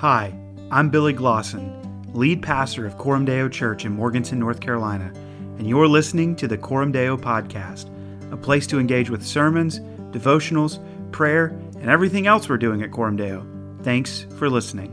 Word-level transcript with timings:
Hi, 0.00 0.38
I'm 0.70 0.90
Billy 0.90 1.14
Glosson, 1.14 2.14
lead 2.14 2.42
pastor 2.42 2.84
of 2.84 2.98
Coram 2.98 3.24
Deo 3.24 3.48
Church 3.48 3.86
in 3.86 3.92
Morganton, 3.92 4.38
North 4.38 4.60
Carolina, 4.60 5.10
and 5.56 5.66
you're 5.66 5.88
listening 5.88 6.36
to 6.36 6.46
the 6.46 6.58
Coram 6.58 6.92
Deo 6.92 7.16
Podcast, 7.16 7.90
a 8.30 8.36
place 8.36 8.66
to 8.66 8.78
engage 8.78 9.08
with 9.08 9.24
sermons, 9.24 9.80
devotionals, 10.10 10.84
prayer, 11.12 11.46
and 11.80 11.88
everything 11.88 12.26
else 12.26 12.46
we're 12.46 12.58
doing 12.58 12.82
at 12.82 12.90
Coram 12.90 13.16
Deo. 13.16 13.46
Thanks 13.84 14.26
for 14.36 14.50
listening. 14.50 14.92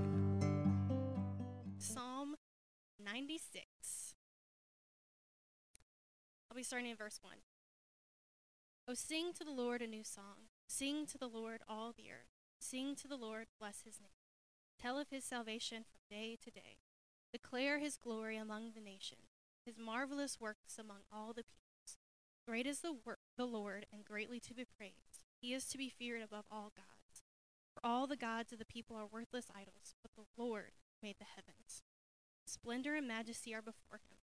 Psalm 1.80 2.36
96. 3.04 3.66
I'll 6.50 6.56
be 6.56 6.64
starting 6.64 6.92
in 6.92 6.96
verse 6.96 7.20
1. 7.22 7.34
Oh, 8.88 8.94
sing 8.94 9.34
to 9.34 9.44
the 9.44 9.52
Lord 9.52 9.82
a 9.82 9.88
new 9.88 10.06
song. 10.06 10.48
Sing 10.66 11.06
to 11.08 11.18
the 11.18 11.28
Lord 11.28 11.60
all 11.68 11.92
the 11.92 12.10
earth. 12.10 12.32
Sing 12.62 12.96
to 12.96 13.10
the 13.10 13.18
Lord, 13.18 13.48
bless 13.60 13.82
his 13.84 14.00
name. 14.00 14.23
Tell 14.84 15.00
of 15.00 15.08
his 15.12 15.24
salvation 15.24 15.86
from 15.86 16.02
day 16.10 16.38
to 16.44 16.52
day. 16.52 16.76
Declare 17.32 17.80
his 17.80 17.96
glory 17.96 18.36
among 18.36 18.72
the 18.76 18.82
nations, 18.82 19.30
his 19.66 19.78
marvelous 19.78 20.42
works 20.42 20.78
among 20.78 21.04
all 21.10 21.28
the 21.28 21.46
peoples. 21.46 21.96
Great 22.46 22.68
is 22.68 22.82
the, 22.82 22.92
wor- 22.92 23.20
the 23.38 23.46
Lord, 23.46 23.86
and 23.94 24.04
greatly 24.04 24.42
to 24.42 24.54
be 24.54 24.66
praised. 24.66 25.24
He 25.42 25.54
is 25.54 25.68
to 25.68 25.78
be 25.78 25.88
feared 25.88 26.22
above 26.22 26.44
all 26.52 26.74
gods. 26.76 27.24
For 27.74 27.80
all 27.82 28.08
the 28.08 28.18
gods 28.18 28.52
of 28.52 28.60
the 28.60 28.66
people 28.66 28.98
are 28.98 29.06
worthless 29.06 29.46
idols, 29.56 29.96
but 30.02 30.12
the 30.16 30.28
Lord 30.36 30.74
made 31.02 31.16
the 31.18 31.32
heavens. 31.34 31.84
Splendor 32.46 32.94
and 32.96 33.08
majesty 33.08 33.56
are 33.56 33.62
before 33.62 34.02
him. 34.10 34.18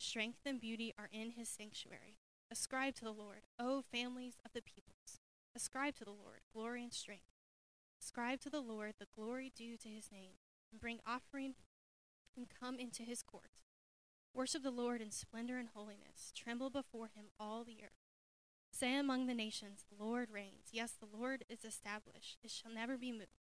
Strength 0.00 0.38
and 0.46 0.58
beauty 0.58 0.94
are 0.98 1.10
in 1.12 1.32
his 1.32 1.50
sanctuary. 1.50 2.16
Ascribe 2.50 2.94
to 2.94 3.04
the 3.04 3.12
Lord, 3.12 3.42
O 3.60 3.82
families 3.82 4.38
of 4.42 4.54
the 4.54 4.62
peoples. 4.62 5.20
Ascribe 5.54 5.96
to 5.96 6.04
the 6.06 6.12
Lord 6.12 6.40
glory 6.50 6.82
and 6.82 6.94
strength. 6.94 7.37
Ascribe 8.08 8.40
to 8.40 8.48
the 8.48 8.62
Lord 8.62 8.94
the 8.98 9.06
glory 9.14 9.52
due 9.54 9.76
to 9.76 9.88
his 9.90 10.10
name, 10.10 10.40
and 10.72 10.80
bring 10.80 10.98
offering 11.06 11.52
and 12.34 12.46
come 12.48 12.78
into 12.78 13.02
his 13.02 13.22
court. 13.22 13.50
Worship 14.34 14.62
the 14.62 14.70
Lord 14.70 15.02
in 15.02 15.10
splendor 15.10 15.58
and 15.58 15.68
holiness. 15.74 16.32
Tremble 16.34 16.70
before 16.70 17.10
him, 17.14 17.26
all 17.38 17.64
the 17.64 17.84
earth. 17.84 18.00
Say 18.72 18.96
among 18.96 19.26
the 19.26 19.34
nations, 19.34 19.84
The 19.90 20.02
Lord 20.02 20.30
reigns. 20.30 20.70
Yes, 20.72 20.94
the 20.98 21.18
Lord 21.18 21.44
is 21.50 21.66
established. 21.66 22.38
It 22.42 22.50
shall 22.50 22.72
never 22.72 22.96
be 22.96 23.12
moved. 23.12 23.44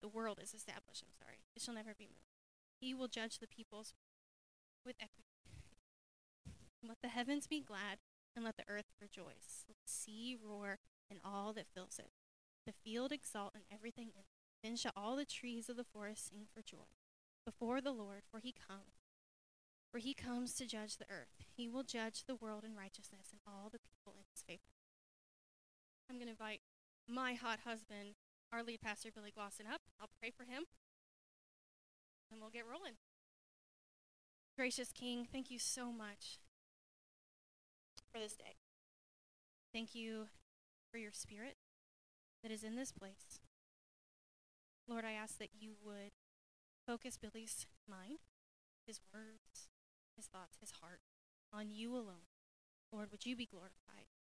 The 0.00 0.08
world 0.08 0.38
is 0.40 0.54
established, 0.54 1.02
I'm 1.04 1.18
sorry. 1.18 1.40
It 1.56 1.60
shall 1.60 1.74
never 1.74 1.94
be 1.98 2.04
moved. 2.04 2.30
He 2.80 2.94
will 2.94 3.08
judge 3.08 3.40
the 3.40 3.48
peoples 3.48 3.92
with 4.86 4.94
equity. 5.00 5.34
Let 6.88 6.98
the 7.02 7.08
heavens 7.08 7.48
be 7.48 7.60
glad, 7.60 7.98
and 8.36 8.44
let 8.44 8.56
the 8.56 8.68
earth 8.68 8.94
rejoice. 9.00 9.64
Let 9.66 9.78
the 9.82 9.90
sea 9.90 10.38
roar, 10.40 10.78
and 11.10 11.18
all 11.24 11.52
that 11.54 11.66
fills 11.74 11.98
it. 11.98 12.12
The 12.66 12.72
field 12.84 13.12
exult, 13.12 13.52
and 13.54 13.64
everything 13.72 14.08
in 14.08 14.20
it. 14.20 14.26
Then 14.62 14.76
shall 14.76 14.92
all 14.96 15.16
the 15.16 15.26
trees 15.26 15.68
of 15.68 15.76
the 15.76 15.84
forest 15.84 16.30
sing 16.30 16.46
for 16.52 16.62
joy 16.62 16.96
before 17.44 17.80
the 17.80 17.92
Lord, 17.92 18.22
for 18.30 18.40
he 18.40 18.52
comes. 18.52 19.04
For 19.92 19.98
he 19.98 20.14
comes 20.14 20.54
to 20.54 20.66
judge 20.66 20.96
the 20.96 21.10
earth. 21.10 21.44
He 21.54 21.68
will 21.68 21.82
judge 21.82 22.24
the 22.26 22.34
world 22.34 22.64
in 22.64 22.74
righteousness, 22.74 23.28
and 23.30 23.40
all 23.46 23.68
the 23.70 23.78
people 23.78 24.14
in 24.16 24.24
his 24.32 24.42
favor. 24.42 24.72
I'm 26.08 26.16
going 26.16 26.26
to 26.26 26.32
invite 26.32 26.60
my 27.06 27.34
hot 27.34 27.60
husband, 27.64 28.16
our 28.52 28.62
lead 28.62 28.80
pastor, 28.80 29.10
Billy 29.14 29.32
Glosson, 29.36 29.70
up. 29.70 29.82
I'll 30.00 30.10
pray 30.18 30.30
for 30.30 30.44
him, 30.44 30.64
and 32.30 32.40
we'll 32.40 32.50
get 32.50 32.64
rolling. 32.66 32.94
Gracious 34.56 34.92
King, 34.92 35.26
thank 35.30 35.50
you 35.50 35.58
so 35.58 35.92
much 35.92 36.38
for 38.12 38.18
this 38.18 38.36
day. 38.36 38.56
Thank 39.72 39.94
you 39.94 40.26
for 40.90 40.98
your 40.98 41.12
spirit 41.12 41.56
that 42.44 42.52
is 42.52 42.62
in 42.62 42.76
this 42.76 42.92
place. 42.92 43.40
Lord, 44.86 45.04
I 45.04 45.12
ask 45.12 45.38
that 45.38 45.56
you 45.58 45.72
would 45.82 46.12
focus 46.86 47.16
Billy's 47.16 47.66
mind, 47.88 48.18
his 48.86 49.00
words, 49.12 49.72
his 50.14 50.26
thoughts, 50.26 50.58
his 50.60 50.72
heart 50.82 51.00
on 51.52 51.70
you 51.70 51.94
alone. 51.94 52.28
Lord, 52.92 53.10
would 53.10 53.24
you 53.24 53.34
be 53.34 53.46
glorified? 53.46 54.12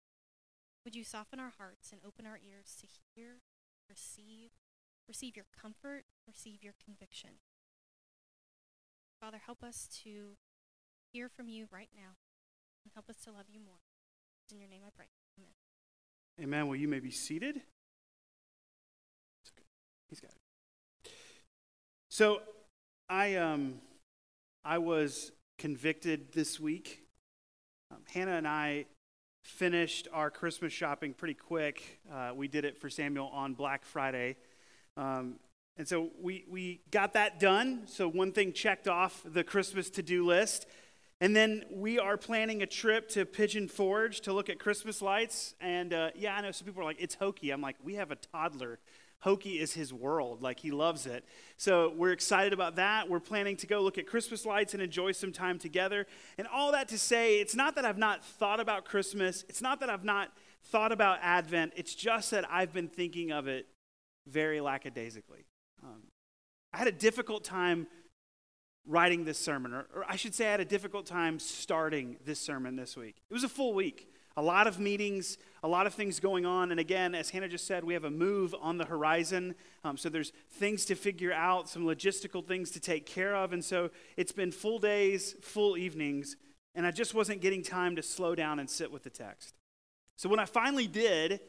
Would 0.85 0.95
you 0.95 1.03
soften 1.03 1.37
our 1.37 1.51
hearts 1.57 1.91
and 1.91 1.99
open 2.07 2.25
our 2.25 2.39
ears 2.39 2.75
to 2.79 2.87
hear, 2.87 3.43
receive, 3.89 4.51
receive 5.05 5.35
your 5.35 5.45
comfort, 5.61 6.05
receive 6.25 6.63
your 6.63 6.73
conviction? 6.83 7.41
Father, 9.19 9.41
help 9.45 9.63
us 9.63 9.89
to 10.03 10.37
hear 11.11 11.27
from 11.27 11.49
you 11.49 11.67
right 11.71 11.89
now 11.93 12.15
and 12.85 12.93
help 12.93 13.09
us 13.09 13.17
to 13.25 13.31
love 13.31 13.47
you 13.49 13.59
more. 13.59 13.83
In 14.49 14.59
your 14.59 14.69
name 14.69 14.81
I 14.87 14.91
pray. 14.95 15.07
Amen. 15.37 15.53
Amen. 16.41 16.67
Well, 16.67 16.77
you 16.77 16.87
may 16.87 16.99
be 17.01 17.11
seated. 17.11 17.61
So, 22.15 22.41
I 23.09 23.37
um, 23.37 23.79
I 24.63 24.77
was 24.77 25.31
convicted 25.57 26.31
this 26.31 26.59
week. 26.59 27.01
Um, 27.89 28.01
Hannah 28.13 28.33
and 28.35 28.47
I 28.47 28.85
finished 29.43 30.07
our 30.13 30.29
Christmas 30.29 30.71
shopping 30.71 31.15
pretty 31.15 31.33
quick. 31.33 31.99
Uh, 32.13 32.33
we 32.35 32.47
did 32.47 32.65
it 32.65 32.77
for 32.77 32.87
Samuel 32.87 33.31
on 33.33 33.55
Black 33.55 33.83
Friday. 33.83 34.35
Um, 34.95 35.39
and 35.75 35.87
so 35.87 36.11
we, 36.21 36.45
we 36.47 36.81
got 36.91 37.13
that 37.13 37.39
done. 37.39 37.87
So 37.87 38.07
one 38.07 38.31
thing 38.31 38.53
checked 38.53 38.87
off 38.87 39.23
the 39.25 39.43
Christmas 39.43 39.89
to 39.89 40.03
do 40.03 40.23
list. 40.23 40.67
And 41.19 41.35
then 41.35 41.63
we 41.71 41.97
are 41.97 42.15
planning 42.15 42.61
a 42.61 42.67
trip 42.67 43.09
to 43.09 43.25
Pigeon 43.25 43.67
Forge 43.67 44.21
to 44.21 44.33
look 44.33 44.51
at 44.51 44.59
Christmas 44.59 45.01
lights. 45.01 45.55
And 45.59 45.91
uh, 45.91 46.11
yeah, 46.13 46.35
I 46.35 46.41
know 46.41 46.51
some 46.51 46.67
people 46.67 46.83
are 46.83 46.85
like, 46.85 47.01
it's 47.01 47.15
hokey. 47.15 47.49
I'm 47.49 47.61
like, 47.61 47.77
we 47.83 47.95
have 47.95 48.11
a 48.11 48.17
toddler. 48.17 48.77
Hokey 49.23 49.59
is 49.59 49.73
his 49.73 49.93
world. 49.93 50.41
Like, 50.41 50.59
he 50.59 50.71
loves 50.71 51.05
it. 51.05 51.23
So 51.55 51.93
we're 51.95 52.11
excited 52.11 52.51
about 52.51 52.75
that. 52.75 53.09
We're 53.09 53.21
planning 53.21 53.55
to 53.57 53.67
go 53.67 53.81
look 53.81 53.97
at 53.97 54.05
Christmas 54.05 54.45
lights 54.45 54.73
and 54.73 54.83
enjoy 54.83 55.13
some 55.13 55.31
time 55.31 55.57
together. 55.57 56.05
And 56.37 56.45
all 56.47 56.73
that 56.73 56.89
to 56.89 56.99
say, 56.99 57.39
it's 57.39 57.55
not 57.55 57.75
that 57.75 57.85
I've 57.85 57.97
not 57.97 58.25
thought 58.25 58.59
about 58.59 58.83
Christmas, 58.83 59.45
it's 59.47 59.61
not 59.61 59.79
that 59.79 59.89
I've 59.89 60.03
not 60.03 60.33
thought 60.65 60.91
about 60.91 61.19
Advent. 61.21 61.71
It's 61.77 61.95
just 61.95 62.31
that 62.31 62.45
I've 62.51 62.73
been 62.73 62.89
thinking 62.89 63.31
of 63.31 63.47
it 63.47 63.65
very 64.27 64.59
lackadaisically. 64.59 65.45
Um, 65.81 66.03
I 66.73 66.77
had 66.77 66.87
a 66.87 66.91
difficult 66.91 67.45
time 67.45 67.87
writing 68.85 69.23
this 69.23 69.37
sermon, 69.39 69.73
or, 69.73 69.85
or, 69.95 70.05
I 70.05 70.17
should 70.17 70.35
say, 70.35 70.47
I 70.47 70.51
had 70.51 70.59
a 70.59 70.65
difficult 70.65 71.05
time 71.05 71.39
starting 71.39 72.17
this 72.25 72.41
sermon 72.41 72.75
this 72.75 72.97
week. 72.97 73.21
It 73.29 73.33
was 73.33 73.45
a 73.45 73.49
full 73.49 73.73
week, 73.73 74.12
a 74.35 74.41
lot 74.41 74.67
of 74.67 74.79
meetings, 74.79 75.37
a 75.61 75.67
lot 75.67 75.85
of 75.85 75.93
things 75.93 76.19
going 76.19 76.45
on. 76.45 76.71
And 76.71 76.79
again, 76.79 77.13
as 77.13 77.29
Hannah 77.29 77.47
just 77.47 77.67
said, 77.67 77.83
we 77.83 77.93
have 77.93 78.03
a 78.03 78.11
move 78.11 78.55
on 78.59 78.77
the 78.77 78.85
horizon. 78.85 79.55
Um, 79.83 79.97
so 79.97 80.09
there's 80.09 80.31
things 80.51 80.85
to 80.85 80.95
figure 80.95 81.31
out, 81.33 81.69
some 81.69 81.85
logistical 81.85 82.45
things 82.45 82.71
to 82.71 82.79
take 82.79 83.05
care 83.05 83.35
of. 83.35 83.53
And 83.53 83.63
so 83.63 83.91
it's 84.17 84.31
been 84.31 84.51
full 84.51 84.79
days, 84.79 85.35
full 85.41 85.77
evenings, 85.77 86.35
and 86.75 86.87
I 86.87 86.91
just 86.91 87.13
wasn't 87.13 87.41
getting 87.41 87.61
time 87.61 87.95
to 87.97 88.01
slow 88.03 88.33
down 88.33 88.59
and 88.59 88.69
sit 88.69 88.91
with 88.91 89.03
the 89.03 89.09
text. 89.09 89.53
So 90.17 90.27
when 90.29 90.39
I 90.39 90.45
finally 90.45 90.87
did, 90.87 91.39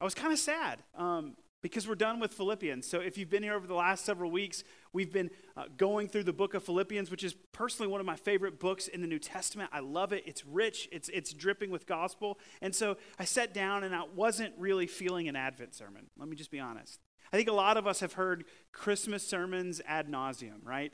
I 0.00 0.04
was 0.04 0.14
kind 0.14 0.32
of 0.32 0.38
sad. 0.38 0.82
Um, 0.94 1.36
because 1.62 1.86
we're 1.86 1.94
done 1.94 2.20
with 2.20 2.32
Philippians. 2.32 2.86
So, 2.86 3.00
if 3.00 3.18
you've 3.18 3.30
been 3.30 3.42
here 3.42 3.54
over 3.54 3.66
the 3.66 3.74
last 3.74 4.04
several 4.04 4.30
weeks, 4.30 4.64
we've 4.92 5.12
been 5.12 5.30
uh, 5.56 5.64
going 5.76 6.08
through 6.08 6.24
the 6.24 6.32
book 6.32 6.54
of 6.54 6.62
Philippians, 6.64 7.10
which 7.10 7.24
is 7.24 7.34
personally 7.52 7.90
one 7.90 8.00
of 8.00 8.06
my 8.06 8.16
favorite 8.16 8.58
books 8.58 8.88
in 8.88 9.00
the 9.00 9.06
New 9.06 9.18
Testament. 9.18 9.70
I 9.72 9.80
love 9.80 10.12
it. 10.12 10.24
It's 10.26 10.44
rich, 10.44 10.88
it's, 10.92 11.08
it's 11.10 11.32
dripping 11.32 11.70
with 11.70 11.86
gospel. 11.86 12.38
And 12.60 12.74
so, 12.74 12.96
I 13.18 13.24
sat 13.24 13.52
down 13.52 13.84
and 13.84 13.94
I 13.94 14.04
wasn't 14.14 14.54
really 14.58 14.86
feeling 14.86 15.28
an 15.28 15.36
Advent 15.36 15.74
sermon. 15.74 16.06
Let 16.18 16.28
me 16.28 16.36
just 16.36 16.50
be 16.50 16.60
honest. 16.60 17.00
I 17.32 17.36
think 17.36 17.48
a 17.48 17.52
lot 17.52 17.76
of 17.76 17.86
us 17.86 18.00
have 18.00 18.14
heard 18.14 18.44
Christmas 18.72 19.26
sermons 19.26 19.80
ad 19.86 20.08
nauseum, 20.08 20.64
right? 20.64 20.92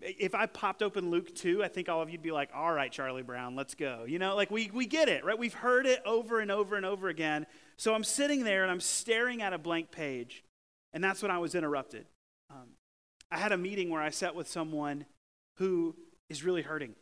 If 0.00 0.34
I 0.34 0.46
popped 0.46 0.82
open 0.82 1.10
Luke 1.10 1.34
2, 1.34 1.62
I 1.62 1.68
think 1.68 1.88
all 1.88 2.02
of 2.02 2.10
you'd 2.10 2.22
be 2.22 2.30
like, 2.30 2.50
all 2.54 2.72
right, 2.72 2.90
Charlie 2.90 3.22
Brown, 3.22 3.56
let's 3.56 3.74
go. 3.74 4.04
You 4.06 4.18
know, 4.18 4.36
like 4.36 4.50
we, 4.50 4.70
we 4.72 4.86
get 4.86 5.08
it, 5.08 5.24
right? 5.24 5.38
We've 5.38 5.54
heard 5.54 5.86
it 5.86 6.00
over 6.04 6.40
and 6.40 6.50
over 6.50 6.76
and 6.76 6.86
over 6.86 7.08
again. 7.08 7.46
So 7.78 7.94
I'm 7.94 8.04
sitting 8.04 8.42
there 8.42 8.62
and 8.62 8.72
I'm 8.72 8.80
staring 8.80 9.40
at 9.40 9.52
a 9.52 9.58
blank 9.58 9.92
page, 9.92 10.44
and 10.92 11.02
that's 11.02 11.22
when 11.22 11.30
I 11.30 11.38
was 11.38 11.54
interrupted. 11.54 12.06
Um, 12.50 12.70
I 13.30 13.38
had 13.38 13.52
a 13.52 13.56
meeting 13.56 13.88
where 13.88 14.02
I 14.02 14.10
sat 14.10 14.34
with 14.34 14.48
someone 14.48 15.06
who 15.58 15.94
is 16.28 16.44
really 16.44 16.62
hurting. 16.62 16.94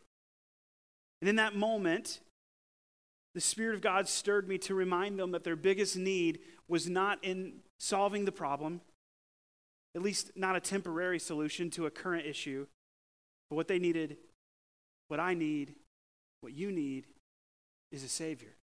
And 1.19 1.29
in 1.29 1.37
that 1.37 1.55
moment, 1.55 2.19
the 3.33 3.41
Spirit 3.41 3.73
of 3.73 3.81
God 3.81 4.07
stirred 4.07 4.47
me 4.47 4.59
to 4.59 4.75
remind 4.75 5.19
them 5.19 5.31
that 5.31 5.43
their 5.43 5.55
biggest 5.55 5.97
need 5.97 6.39
was 6.67 6.87
not 6.87 7.23
in 7.23 7.53
solving 7.79 8.25
the 8.25 8.31
problem, 8.31 8.81
at 9.95 10.03
least 10.03 10.31
not 10.35 10.55
a 10.55 10.59
temporary 10.59 11.19
solution 11.19 11.71
to 11.71 11.87
a 11.87 11.91
current 11.91 12.25
issue, 12.27 12.67
but 13.49 13.55
what 13.55 13.67
they 13.67 13.79
needed, 13.79 14.17
what 15.07 15.19
I 15.19 15.33
need, 15.33 15.73
what 16.41 16.53
you 16.53 16.71
need, 16.71 17.07
is 17.91 18.03
a 18.03 18.09
Savior. 18.09 18.56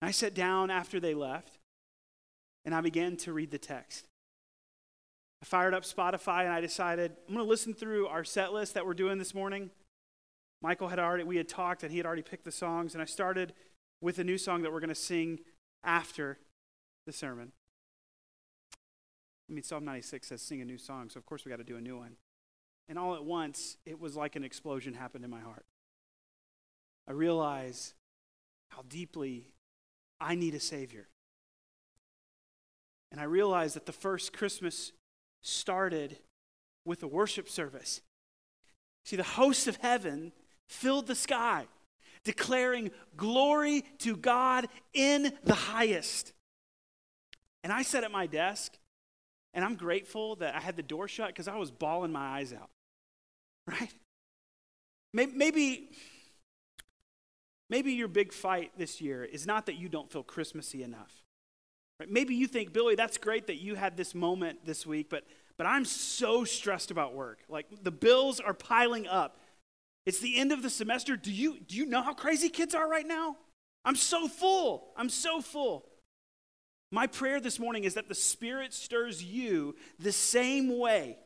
I 0.00 0.10
sat 0.10 0.34
down 0.34 0.70
after 0.70 1.00
they 1.00 1.14
left 1.14 1.58
and 2.64 2.74
I 2.74 2.80
began 2.80 3.16
to 3.18 3.32
read 3.32 3.50
the 3.50 3.58
text. 3.58 4.06
I 5.42 5.46
fired 5.46 5.74
up 5.74 5.84
Spotify 5.84 6.42
and 6.42 6.52
I 6.52 6.60
decided 6.60 7.12
I'm 7.26 7.34
going 7.34 7.44
to 7.44 7.48
listen 7.48 7.74
through 7.74 8.06
our 8.08 8.24
set 8.24 8.52
list 8.52 8.74
that 8.74 8.86
we're 8.86 8.94
doing 8.94 9.18
this 9.18 9.34
morning. 9.34 9.70
Michael 10.60 10.88
had 10.88 10.98
already, 10.98 11.24
we 11.24 11.36
had 11.36 11.48
talked 11.48 11.82
and 11.82 11.92
he 11.92 11.98
had 11.98 12.06
already 12.06 12.22
picked 12.22 12.44
the 12.44 12.50
songs, 12.50 12.94
and 12.94 13.00
I 13.00 13.04
started 13.04 13.52
with 14.00 14.18
a 14.18 14.24
new 14.24 14.38
song 14.38 14.62
that 14.62 14.72
we're 14.72 14.80
going 14.80 14.88
to 14.88 14.94
sing 14.94 15.40
after 15.84 16.38
the 17.06 17.12
sermon. 17.12 17.52
I 19.48 19.52
mean, 19.52 19.62
Psalm 19.62 19.84
96 19.84 20.26
says, 20.26 20.42
sing 20.42 20.60
a 20.60 20.64
new 20.64 20.78
song, 20.78 21.08
so 21.08 21.18
of 21.18 21.26
course 21.26 21.44
we 21.44 21.50
got 21.50 21.58
to 21.58 21.64
do 21.64 21.76
a 21.76 21.80
new 21.80 21.96
one. 21.96 22.16
And 22.88 22.98
all 22.98 23.14
at 23.14 23.24
once, 23.24 23.76
it 23.86 24.00
was 24.00 24.16
like 24.16 24.34
an 24.34 24.44
explosion 24.44 24.94
happened 24.94 25.24
in 25.24 25.30
my 25.30 25.40
heart. 25.40 25.64
I 27.06 27.12
realized 27.12 27.94
how 28.70 28.82
deeply 28.88 29.52
I 30.20 30.34
need 30.34 30.54
a 30.54 30.60
Savior. 30.60 31.08
And 33.10 33.20
I 33.20 33.24
realized 33.24 33.76
that 33.76 33.86
the 33.86 33.92
first 33.92 34.32
Christmas 34.32 34.92
started 35.42 36.18
with 36.84 37.02
a 37.02 37.06
worship 37.06 37.48
service. 37.48 38.00
See, 39.04 39.16
the 39.16 39.22
hosts 39.22 39.66
of 39.66 39.76
heaven 39.76 40.32
filled 40.66 41.06
the 41.06 41.14
sky, 41.14 41.66
declaring 42.24 42.90
glory 43.16 43.84
to 43.98 44.16
God 44.16 44.66
in 44.92 45.32
the 45.44 45.54
highest. 45.54 46.32
And 47.64 47.72
I 47.72 47.82
sat 47.82 48.04
at 48.04 48.10
my 48.10 48.26
desk, 48.26 48.76
and 49.54 49.64
I'm 49.64 49.76
grateful 49.76 50.36
that 50.36 50.54
I 50.54 50.60
had 50.60 50.76
the 50.76 50.82
door 50.82 51.08
shut 51.08 51.28
because 51.28 51.48
I 51.48 51.56
was 51.56 51.70
bawling 51.70 52.12
my 52.12 52.38
eyes 52.38 52.52
out. 52.52 52.70
Right? 53.66 53.92
Maybe, 55.12 55.32
maybe 55.34 55.90
your 57.70 58.08
big 58.08 58.32
fight 58.32 58.72
this 58.76 59.00
year 59.00 59.24
is 59.24 59.46
not 59.46 59.66
that 59.66 59.76
you 59.76 59.88
don't 59.88 60.10
feel 60.10 60.22
Christmassy 60.22 60.82
enough. 60.82 61.12
Right? 62.00 62.10
Maybe 62.10 62.34
you 62.34 62.46
think, 62.46 62.72
Billy, 62.72 62.94
that's 62.94 63.18
great 63.18 63.46
that 63.48 63.56
you 63.56 63.74
had 63.74 63.96
this 63.96 64.14
moment 64.14 64.64
this 64.64 64.86
week, 64.86 65.08
but, 65.10 65.24
but 65.56 65.66
I'm 65.66 65.84
so 65.84 66.44
stressed 66.44 66.90
about 66.90 67.14
work. 67.14 67.40
Like 67.48 67.66
the 67.82 67.90
bills 67.90 68.40
are 68.40 68.54
piling 68.54 69.06
up. 69.06 69.38
It's 70.06 70.20
the 70.20 70.38
end 70.38 70.52
of 70.52 70.62
the 70.62 70.70
semester. 70.70 71.16
Do 71.16 71.32
you, 71.32 71.58
do 71.60 71.76
you 71.76 71.86
know 71.86 72.02
how 72.02 72.14
crazy 72.14 72.48
kids 72.48 72.74
are 72.74 72.88
right 72.88 73.06
now? 73.06 73.36
I'm 73.84 73.96
so 73.96 74.28
full. 74.28 74.88
I'm 74.96 75.08
so 75.10 75.40
full. 75.40 75.84
My 76.90 77.06
prayer 77.06 77.40
this 77.40 77.58
morning 77.58 77.84
is 77.84 77.94
that 77.94 78.08
the 78.08 78.14
Spirit 78.14 78.72
stirs 78.72 79.22
you 79.22 79.76
the 79.98 80.12
same 80.12 80.78
way 80.78 81.18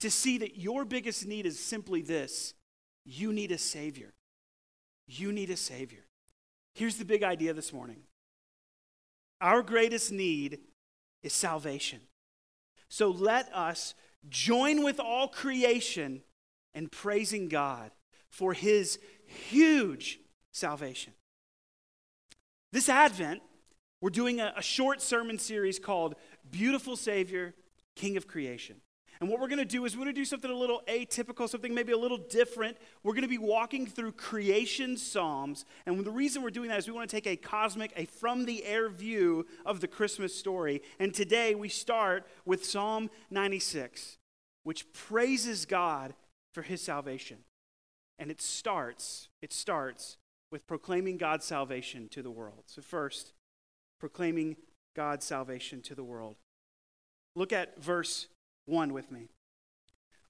to 0.00 0.10
see 0.10 0.38
that 0.38 0.58
your 0.58 0.84
biggest 0.84 1.26
need 1.26 1.46
is 1.46 1.58
simply 1.60 2.02
this 2.02 2.54
you 3.04 3.32
need 3.32 3.52
a 3.52 3.58
Savior. 3.58 4.12
You 5.06 5.32
need 5.32 5.50
a 5.50 5.56
Savior. 5.56 6.04
Here's 6.74 6.96
the 6.96 7.04
big 7.04 7.22
idea 7.22 7.52
this 7.52 7.72
morning 7.72 8.02
our 9.40 9.62
greatest 9.62 10.12
need 10.12 10.60
is 11.22 11.32
salvation. 11.32 12.00
So 12.88 13.10
let 13.10 13.52
us 13.52 13.94
join 14.28 14.84
with 14.84 15.00
all 15.00 15.28
creation 15.28 16.22
in 16.74 16.88
praising 16.88 17.48
God 17.48 17.90
for 18.28 18.54
his 18.54 18.98
huge 19.26 20.20
salvation. 20.52 21.12
This 22.70 22.88
Advent, 22.88 23.42
we're 24.00 24.10
doing 24.10 24.40
a, 24.40 24.52
a 24.56 24.62
short 24.62 25.02
sermon 25.02 25.38
series 25.38 25.78
called 25.78 26.14
Beautiful 26.50 26.96
Savior, 26.96 27.54
King 27.96 28.16
of 28.16 28.26
Creation. 28.26 28.76
And 29.22 29.30
what 29.30 29.38
we're 29.38 29.46
going 29.46 29.60
to 29.60 29.64
do 29.64 29.84
is 29.84 29.96
we're 29.96 30.02
going 30.02 30.16
to 30.16 30.20
do 30.20 30.24
something 30.24 30.50
a 30.50 30.54
little 30.54 30.82
atypical, 30.88 31.48
something 31.48 31.72
maybe 31.72 31.92
a 31.92 31.96
little 31.96 32.18
different. 32.18 32.76
We're 33.04 33.12
going 33.12 33.22
to 33.22 33.28
be 33.28 33.38
walking 33.38 33.86
through 33.86 34.12
creation 34.14 34.96
psalms. 34.96 35.64
And 35.86 36.04
the 36.04 36.10
reason 36.10 36.42
we're 36.42 36.50
doing 36.50 36.70
that 36.70 36.80
is 36.80 36.88
we 36.88 36.92
want 36.92 37.08
to 37.08 37.16
take 37.16 37.28
a 37.28 37.36
cosmic, 37.36 37.92
a 37.96 38.06
from 38.06 38.46
the 38.46 38.64
air 38.64 38.88
view 38.88 39.46
of 39.64 39.78
the 39.78 39.86
Christmas 39.86 40.34
story. 40.34 40.82
And 40.98 41.14
today 41.14 41.54
we 41.54 41.68
start 41.68 42.26
with 42.44 42.64
Psalm 42.64 43.10
96, 43.30 44.18
which 44.64 44.92
praises 44.92 45.66
God 45.66 46.14
for 46.52 46.62
his 46.62 46.82
salvation. 46.82 47.44
And 48.18 48.28
it 48.28 48.42
starts, 48.42 49.28
it 49.40 49.52
starts 49.52 50.16
with 50.50 50.66
proclaiming 50.66 51.16
God's 51.16 51.44
salvation 51.44 52.08
to 52.08 52.22
the 52.22 52.30
world. 52.32 52.64
So 52.66 52.82
first, 52.82 53.34
proclaiming 54.00 54.56
God's 54.96 55.24
salvation 55.24 55.80
to 55.82 55.94
the 55.94 56.02
world. 56.02 56.34
Look 57.36 57.52
at 57.52 57.80
verse 57.80 58.26
1 58.66 58.92
with 58.92 59.10
me. 59.10 59.28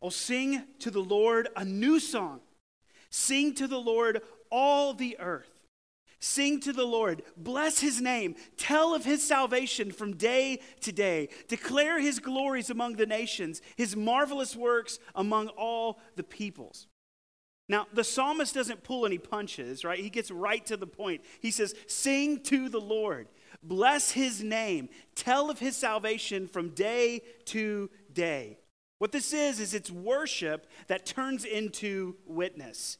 Oh, 0.00 0.10
sing 0.10 0.64
to 0.80 0.90
the 0.90 1.00
Lord 1.00 1.48
a 1.56 1.64
new 1.64 2.00
song. 2.00 2.40
Sing 3.10 3.54
to 3.54 3.68
the 3.68 3.80
Lord 3.80 4.22
all 4.50 4.94
the 4.94 5.18
earth. 5.18 5.62
Sing 6.18 6.60
to 6.60 6.72
the 6.72 6.86
Lord, 6.86 7.24
bless 7.36 7.80
his 7.80 8.00
name, 8.00 8.36
tell 8.56 8.94
of 8.94 9.04
his 9.04 9.26
salvation 9.26 9.90
from 9.90 10.16
day 10.16 10.60
to 10.82 10.92
day, 10.92 11.28
declare 11.48 11.98
his 11.98 12.20
glories 12.20 12.70
among 12.70 12.94
the 12.94 13.06
nations, 13.06 13.60
his 13.74 13.96
marvelous 13.96 14.54
works 14.54 15.00
among 15.16 15.48
all 15.48 15.98
the 16.14 16.22
peoples. 16.22 16.86
Now, 17.68 17.88
the 17.92 18.04
psalmist 18.04 18.54
doesn't 18.54 18.84
pull 18.84 19.04
any 19.04 19.18
punches, 19.18 19.84
right? 19.84 19.98
He 19.98 20.10
gets 20.10 20.30
right 20.30 20.64
to 20.66 20.76
the 20.76 20.86
point. 20.86 21.22
He 21.40 21.50
says, 21.50 21.74
Sing 21.88 22.40
to 22.44 22.68
the 22.68 22.80
Lord, 22.80 23.26
bless 23.60 24.12
his 24.12 24.44
name, 24.44 24.90
tell 25.16 25.50
of 25.50 25.58
his 25.58 25.76
salvation 25.76 26.46
from 26.46 26.68
day 26.68 27.22
to 27.46 27.90
day. 28.14 28.58
What 28.98 29.12
this 29.12 29.32
is, 29.32 29.58
is 29.58 29.74
it's 29.74 29.90
worship 29.90 30.66
that 30.86 31.06
turns 31.06 31.44
into 31.44 32.16
witness. 32.26 32.98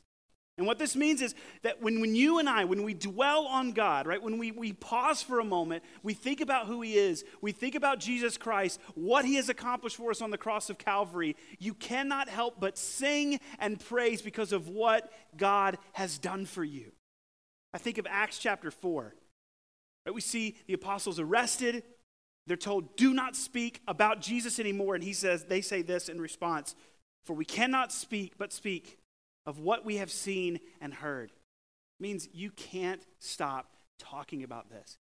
And 0.58 0.66
what 0.66 0.78
this 0.78 0.94
means 0.94 1.22
is 1.22 1.34
that 1.62 1.80
when, 1.80 2.00
when 2.00 2.14
you 2.14 2.38
and 2.38 2.48
I, 2.48 2.64
when 2.64 2.82
we 2.82 2.92
dwell 2.92 3.46
on 3.46 3.72
God, 3.72 4.06
right, 4.06 4.22
when 4.22 4.36
we, 4.36 4.50
we 4.50 4.72
pause 4.74 5.22
for 5.22 5.40
a 5.40 5.44
moment, 5.44 5.82
we 6.02 6.12
think 6.12 6.40
about 6.40 6.66
who 6.66 6.82
He 6.82 6.98
is, 6.98 7.24
we 7.40 7.52
think 7.52 7.74
about 7.74 8.00
Jesus 8.00 8.36
Christ, 8.36 8.78
what 8.94 9.24
He 9.24 9.36
has 9.36 9.48
accomplished 9.48 9.96
for 9.96 10.10
us 10.10 10.20
on 10.20 10.30
the 10.30 10.38
cross 10.38 10.68
of 10.68 10.76
Calvary, 10.76 11.36
you 11.58 11.72
cannot 11.72 12.28
help 12.28 12.60
but 12.60 12.76
sing 12.76 13.40
and 13.58 13.80
praise 13.80 14.20
because 14.20 14.52
of 14.52 14.68
what 14.68 15.10
God 15.36 15.78
has 15.94 16.18
done 16.18 16.44
for 16.44 16.64
you. 16.64 16.92
I 17.72 17.78
think 17.78 17.96
of 17.96 18.06
Acts 18.08 18.38
chapter 18.38 18.70
4. 18.70 19.14
Right, 20.04 20.14
we 20.14 20.20
see 20.20 20.56
the 20.66 20.74
apostles 20.74 21.18
arrested, 21.18 21.82
they're 22.46 22.56
told, 22.56 22.96
do 22.96 23.14
not 23.14 23.36
speak 23.36 23.80
about 23.86 24.20
Jesus 24.20 24.58
anymore. 24.58 24.94
And 24.94 25.04
he 25.04 25.12
says, 25.12 25.44
they 25.44 25.60
say 25.60 25.82
this 25.82 26.08
in 26.08 26.20
response 26.20 26.74
For 27.24 27.34
we 27.34 27.44
cannot 27.44 27.92
speak, 27.92 28.34
but 28.38 28.52
speak 28.52 28.98
of 29.46 29.58
what 29.58 29.84
we 29.84 29.96
have 29.96 30.10
seen 30.10 30.60
and 30.80 30.92
heard. 30.92 31.30
It 31.30 32.02
means 32.02 32.28
you 32.32 32.50
can't 32.50 33.04
stop 33.18 33.66
talking 33.98 34.42
about 34.42 34.70
this, 34.70 34.98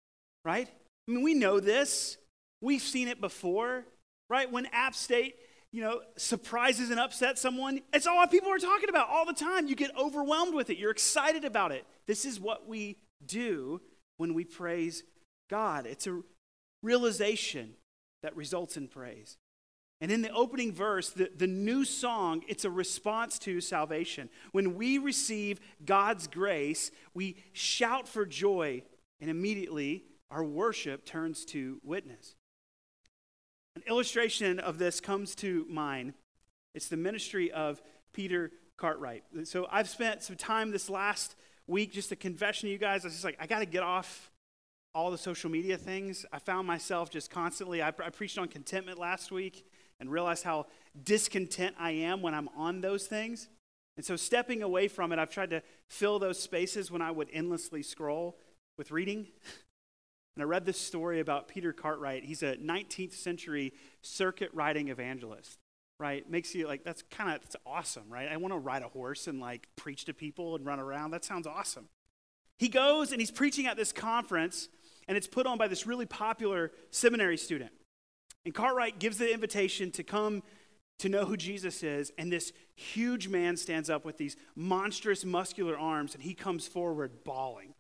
right? 0.45 0.69
I 0.69 1.11
mean, 1.11 1.23
we 1.23 1.35
know 1.35 1.61
this. 1.61 2.19
We've 2.61 2.83
seen 2.83 3.09
it 3.09 3.21
before, 3.21 3.85
right? 4.29 4.51
When 4.51 4.67
App 4.67 4.95
State, 4.95 5.37
you 5.73 5.83
know, 5.83 6.01
surprises 6.17 6.91
and 6.91 6.99
upsets 6.99 7.41
someone, 7.41 7.81
it's 7.93 8.07
all 8.07 8.27
people 8.27 8.51
are 8.51 8.59
talking 8.59 8.89
about 8.89 9.09
all 9.09 9.25
the 9.25 9.33
time. 9.33 9.69
You 9.69 9.77
get 9.77 9.97
overwhelmed 9.97 10.55
with 10.55 10.71
it. 10.71 10.79
You're 10.79 10.91
excited 10.91 11.45
about 11.45 11.73
it. 11.73 11.85
This 12.07 12.25
is 12.25 12.41
what 12.41 12.67
we 12.67 12.97
do 13.25 13.81
when 14.17 14.35
we 14.35 14.45
praise 14.45 15.05
God. 15.49 15.87
It's 15.87 16.07
a 16.07 16.21
realization 16.83 17.75
that 18.23 18.37
results 18.37 18.77
in 18.77 18.89
praise. 18.89 19.37
And 20.01 20.13
in 20.13 20.23
the 20.23 20.31
opening 20.31 20.73
verse, 20.73 21.11
the, 21.11 21.31
the 21.37 21.49
new 21.49 21.85
song, 21.85 22.45
it's 22.47 22.65
a 22.65 22.71
response 22.71 23.39
to 23.41 23.61
salvation. 23.61 24.31
When 24.53 24.77
we 24.77 24.99
receive 24.99 25.61
God's 25.85 26.29
grace, 26.29 26.93
we 27.15 27.37
shout 27.53 28.07
for 28.07 28.25
joy, 28.25 28.83
and 29.21 29.29
immediately 29.29 30.05
our 30.31 30.45
worship 30.45 31.05
turns 31.05 31.45
to 31.47 31.81
witness. 31.83 32.37
An 33.75 33.83
illustration 33.89 34.61
of 34.61 34.79
this 34.79 35.01
comes 35.01 35.35
to 35.37 35.67
mind. 35.69 36.15
It's 36.75 36.89
the 36.89 36.97
ministry 36.97 37.51
of 37.51 37.83
Peter 38.13 38.53
Cartwright. 38.77 39.25
So 39.45 39.67
I've 39.71 39.89
spent 39.89 40.23
some 40.23 40.37
time 40.37 40.71
this 40.71 40.89
last 40.89 41.35
week, 41.67 41.93
just 41.93 42.13
a 42.13 42.17
confession 42.17 42.69
to 42.69 42.73
you 42.73 42.79
guys. 42.79 43.05
I 43.05 43.09
was 43.09 43.15
just 43.15 43.25
like, 43.25 43.37
I 43.41 43.47
got 43.47 43.61
to 43.61 43.67
get 43.67 43.83
off 43.83 44.31
all 44.99 45.13
the 45.13 45.19
social 45.19 45.49
media 45.49 45.77
things, 45.77 46.27
I 46.33 46.41
found 46.41 46.67
myself 46.67 47.09
just 47.09 47.31
constantly, 47.31 47.81
I, 47.81 47.89
I 47.89 48.11
preached 48.11 48.37
on 48.37 48.49
contentment 48.49 48.99
last 48.99 49.31
week 49.31 49.65
and 50.01 50.11
realized 50.11 50.43
how 50.43 50.67
discontent 51.05 51.77
I 51.79 51.93
am 51.93 52.21
when 52.21 52.35
I'm 52.35 52.49
on 52.57 52.81
those 52.81 53.07
things. 53.07 53.49
And 53.97 54.05
so, 54.05 54.17
stepping 54.17 54.61
away 54.61 54.89
from 54.89 55.13
it, 55.13 55.21
I've 55.21 55.31
tried 55.31 55.51
to 55.51 55.63
fill 55.87 56.19
those 56.19 56.41
spaces 56.41 56.91
when 56.91 57.01
I 57.01 57.13
would 57.13 57.29
endlessly 57.33 57.83
scroll 57.83 58.39
with 58.77 58.91
reading. 58.91 59.29
And 60.37 60.45
I 60.45 60.47
read 60.47 60.67
this 60.67 60.81
story 60.81 61.19
about 61.19 61.49
Peter 61.49 61.73
Cartwright. 61.73 62.23
He's 62.23 62.45
a 62.45 62.55
19th 62.59 63.13
century 63.13 63.73
circuit 64.03 64.51
riding 64.53 64.87
evangelist, 64.87 65.59
right? 65.99 66.31
Makes 66.31 66.55
you 66.55 66.69
like, 66.69 66.85
that's 66.85 67.03
kind 67.11 67.35
of, 67.35 67.41
that's 67.41 67.57
awesome, 67.67 68.05
right? 68.09 68.29
I 68.29 68.37
want 68.37 68.55
to 68.55 68.59
ride 68.59 68.83
a 68.83 68.89
horse 68.89 69.27
and 69.27 69.41
like 69.41 69.67
preach 69.75 70.05
to 70.05 70.15
people 70.15 70.55
and 70.55 70.65
run 70.65 70.79
around. 70.79 71.11
That 71.11 71.25
sounds 71.25 71.49
awesome. 71.49 71.89
He 72.57 72.69
goes 72.69 73.11
and 73.11 73.21
he's 73.21 73.33
preaching 73.33 73.67
at 73.67 73.77
this 73.77 73.91
conference 73.91 74.69
and 75.09 75.17
it's 75.17 75.27
put 75.27 75.47
on 75.47 75.59
by 75.59 75.67
this 75.67 75.87
really 75.87 76.07
popular 76.07 76.71
seminary 76.91 77.39
student. 77.39 77.73
And 78.45 78.55
Cartwright 78.55 78.99
gives 78.99 79.19
the 79.19 79.33
invitation 79.33 79.91
to 79.93 80.05
come 80.05 80.43
to 80.99 81.09
know 81.09 81.25
who 81.25 81.37
Jesus 81.37 81.83
is, 81.83 82.13
and 82.19 82.31
this 82.31 82.53
huge 82.75 83.29
man 83.29 83.57
stands 83.57 83.89
up 83.89 84.05
with 84.05 84.19
these 84.19 84.37
monstrous 84.55 85.25
muscular 85.25 85.79
arms, 85.79 86.15
and 86.15 86.23
he 86.23 86.35
comes 86.35 86.67
forward 86.67 87.25
bawling. 87.25 87.75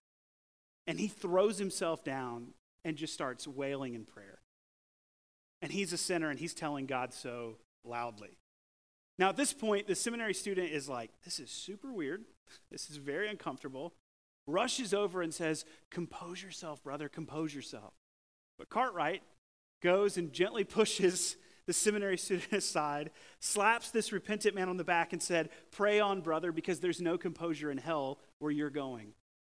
And 0.86 0.98
he 0.98 1.08
throws 1.08 1.58
himself 1.58 2.02
down 2.02 2.54
and 2.84 2.96
just 2.96 3.12
starts 3.12 3.46
wailing 3.46 3.94
in 3.94 4.04
prayer. 4.04 4.38
And 5.60 5.72
he's 5.72 5.92
a 5.92 5.98
sinner, 5.98 6.30
and 6.30 6.38
he's 6.38 6.54
telling 6.54 6.86
God 6.86 7.12
so 7.12 7.56
loudly. 7.84 8.38
Now, 9.18 9.30
at 9.30 9.36
this 9.36 9.52
point, 9.52 9.88
the 9.88 9.96
seminary 9.96 10.32
student 10.32 10.70
is 10.70 10.88
like, 10.88 11.10
This 11.24 11.40
is 11.40 11.50
super 11.50 11.92
weird. 11.92 12.24
This 12.70 12.88
is 12.88 12.96
very 12.96 13.28
uncomfortable 13.28 13.92
rushes 14.48 14.92
over 14.94 15.22
and 15.22 15.32
says, 15.32 15.64
Compose 15.90 16.42
yourself, 16.42 16.82
brother, 16.82 17.08
compose 17.08 17.54
yourself. 17.54 17.94
But 18.58 18.68
Cartwright, 18.68 19.22
goes 19.80 20.16
and 20.16 20.32
gently 20.32 20.64
pushes 20.64 21.36
the 21.66 21.72
seminary 21.72 22.18
student 22.18 22.52
aside, 22.52 23.10
slaps 23.40 23.90
this 23.90 24.12
repentant 24.12 24.54
man 24.54 24.68
on 24.68 24.76
the 24.76 24.84
back, 24.84 25.12
and 25.12 25.22
said, 25.22 25.50
Pray 25.70 26.00
on, 26.00 26.20
brother, 26.20 26.50
because 26.52 26.80
there's 26.80 27.00
no 27.00 27.18
composure 27.18 27.70
in 27.70 27.78
hell 27.78 28.18
where 28.38 28.50
you're 28.50 28.70
going. 28.70 29.12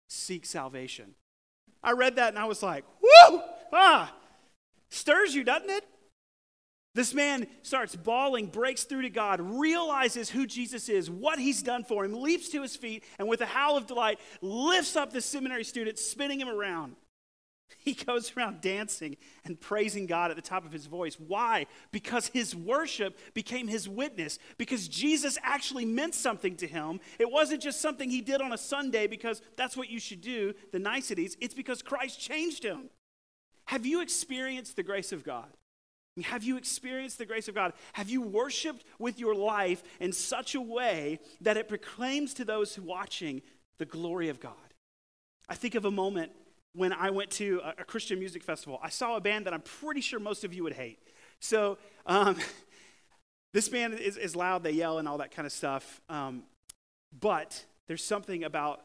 Seek 0.08 0.46
salvation. 0.46 1.14
I 1.82 1.92
read 1.92 2.16
that 2.16 2.28
and 2.28 2.38
I 2.38 2.44
was 2.44 2.62
like, 2.62 2.84
Whoo! 3.02 3.40
Ah! 3.72 4.14
Stirs 4.88 5.34
you, 5.34 5.44
doesn't 5.44 5.70
it? 5.70 5.84
This 6.94 7.12
man 7.12 7.48
starts 7.62 7.96
bawling, 7.96 8.46
breaks 8.46 8.84
through 8.84 9.02
to 9.02 9.10
God, 9.10 9.40
realizes 9.40 10.30
who 10.30 10.46
Jesus 10.46 10.88
is, 10.88 11.10
what 11.10 11.40
he's 11.40 11.62
done 11.62 11.82
for 11.82 12.04
him, 12.04 12.12
leaps 12.12 12.50
to 12.50 12.62
his 12.62 12.76
feet, 12.76 13.02
and 13.18 13.26
with 13.26 13.40
a 13.40 13.46
howl 13.46 13.76
of 13.76 13.86
delight, 13.86 14.20
lifts 14.40 14.94
up 14.94 15.12
the 15.12 15.20
seminary 15.20 15.64
student, 15.64 15.98
spinning 15.98 16.40
him 16.40 16.48
around. 16.48 16.94
He 17.78 17.94
goes 17.94 18.32
around 18.36 18.60
dancing 18.60 19.16
and 19.44 19.60
praising 19.60 20.06
God 20.06 20.30
at 20.30 20.36
the 20.36 20.42
top 20.42 20.64
of 20.64 20.72
his 20.72 20.86
voice. 20.86 21.18
Why? 21.18 21.66
Because 21.90 22.28
his 22.28 22.54
worship 22.54 23.18
became 23.34 23.66
his 23.66 23.88
witness, 23.88 24.38
because 24.56 24.86
Jesus 24.86 25.36
actually 25.42 25.84
meant 25.84 26.14
something 26.14 26.56
to 26.56 26.66
him. 26.66 27.00
It 27.18 27.30
wasn't 27.30 27.62
just 27.62 27.80
something 27.80 28.08
he 28.08 28.20
did 28.20 28.40
on 28.40 28.52
a 28.52 28.58
Sunday 28.58 29.06
because 29.06 29.42
that's 29.56 29.76
what 29.76 29.90
you 29.90 29.98
should 29.98 30.20
do, 30.20 30.54
the 30.72 30.78
niceties. 30.78 31.36
It's 31.40 31.54
because 31.54 31.82
Christ 31.82 32.20
changed 32.20 32.64
him. 32.64 32.90
Have 33.66 33.84
you 33.84 34.00
experienced 34.00 34.76
the 34.76 34.82
grace 34.82 35.10
of 35.10 35.24
God? 35.24 35.48
Have 36.22 36.44
you 36.44 36.56
experienced 36.56 37.18
the 37.18 37.26
grace 37.26 37.48
of 37.48 37.56
God? 37.56 37.72
Have 37.94 38.08
you 38.08 38.22
worshiped 38.22 38.84
with 39.00 39.18
your 39.18 39.34
life 39.34 39.82
in 39.98 40.12
such 40.12 40.54
a 40.54 40.60
way 40.60 41.18
that 41.40 41.56
it 41.56 41.68
proclaims 41.68 42.34
to 42.34 42.44
those 42.44 42.78
watching 42.78 43.42
the 43.78 43.84
glory 43.84 44.28
of 44.28 44.38
God? 44.38 44.52
I 45.48 45.56
think 45.56 45.74
of 45.74 45.84
a 45.84 45.90
moment 45.90 46.30
when 46.72 46.92
I 46.92 47.10
went 47.10 47.30
to 47.32 47.60
a, 47.78 47.84
Christian 47.84 48.20
music 48.20 48.44
festival. 48.44 48.78
I 48.80 48.90
saw 48.90 49.16
a 49.16 49.20
band 49.20 49.46
that 49.46 49.54
I'm 49.54 49.62
pretty 49.62 50.00
sure 50.00 50.20
most 50.20 50.44
of 50.44 50.54
you 50.54 50.62
would 50.62 50.72
hate. 50.72 51.00
So, 51.40 51.78
um, 52.06 52.36
this 53.52 53.68
band 53.68 53.94
is, 53.94 54.16
is, 54.16 54.36
loud, 54.36 54.62
they 54.62 54.72
yell, 54.72 54.98
and 54.98 55.08
all 55.08 55.18
that 55.18 55.32
kind 55.32 55.46
of 55.46 55.52
stuff. 55.52 56.00
Um, 56.08 56.44
but 57.20 57.64
there's 57.88 58.04
something 58.04 58.44
about 58.44 58.82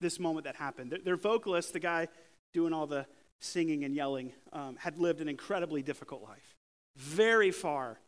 this 0.00 0.18
moment 0.18 0.44
that 0.44 0.56
happened. 0.56 0.90
Their, 0.90 0.98
their 0.98 1.16
vocalist, 1.16 1.72
the 1.72 1.80
guy 1.80 2.08
doing 2.52 2.72
all 2.72 2.86
the 2.88 3.06
singing 3.40 3.84
and 3.84 3.94
yelling, 3.94 4.32
um, 4.52 4.76
had 4.76 4.98
lived 4.98 5.20
an 5.20 5.28
incredibly 5.28 5.82
difficult 5.82 6.22
life 6.22 6.55
very 6.96 7.50
far, 7.50 7.98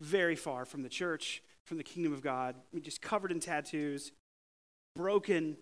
very 0.00 0.36
far 0.36 0.64
from 0.64 0.82
the 0.82 0.88
church, 0.88 1.42
from 1.64 1.78
the 1.78 1.84
kingdom 1.84 2.12
of 2.12 2.22
God, 2.22 2.56
I 2.56 2.74
mean, 2.74 2.82
just 2.82 3.00
covered 3.00 3.32
in 3.32 3.40
tattoos, 3.40 4.12
broken. 4.94 5.56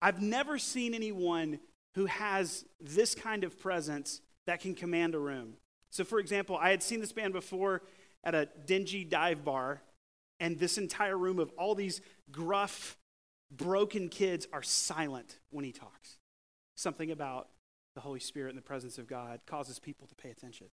I've 0.00 0.22
never 0.22 0.58
seen 0.58 0.94
anyone 0.94 1.58
who 1.94 2.06
has 2.06 2.64
this 2.80 3.14
kind 3.14 3.44
of 3.44 3.58
presence 3.58 4.20
that 4.46 4.60
can 4.60 4.74
command 4.74 5.14
a 5.14 5.18
room. 5.18 5.54
So, 5.90 6.04
for 6.04 6.18
example, 6.18 6.56
I 6.56 6.70
had 6.70 6.82
seen 6.82 7.00
this 7.00 7.12
band 7.12 7.32
before 7.32 7.82
at 8.22 8.34
a 8.34 8.48
dingy 8.66 9.04
dive 9.04 9.44
bar, 9.44 9.82
and 10.40 10.58
this 10.58 10.78
entire 10.78 11.16
room 11.16 11.38
of 11.38 11.50
all 11.56 11.74
these 11.74 12.00
gruff, 12.30 12.98
broken 13.50 14.08
kids 14.08 14.46
are 14.52 14.62
silent 14.62 15.38
when 15.50 15.64
he 15.64 15.72
talks. 15.72 16.18
Something 16.74 17.10
about 17.10 17.48
the 17.94 18.00
Holy 18.00 18.18
Spirit 18.20 18.48
and 18.48 18.58
the 18.58 18.62
presence 18.62 18.98
of 18.98 19.06
God 19.06 19.40
causes 19.46 19.78
people 19.78 20.06
to 20.08 20.14
pay 20.14 20.30
attention. 20.30 20.66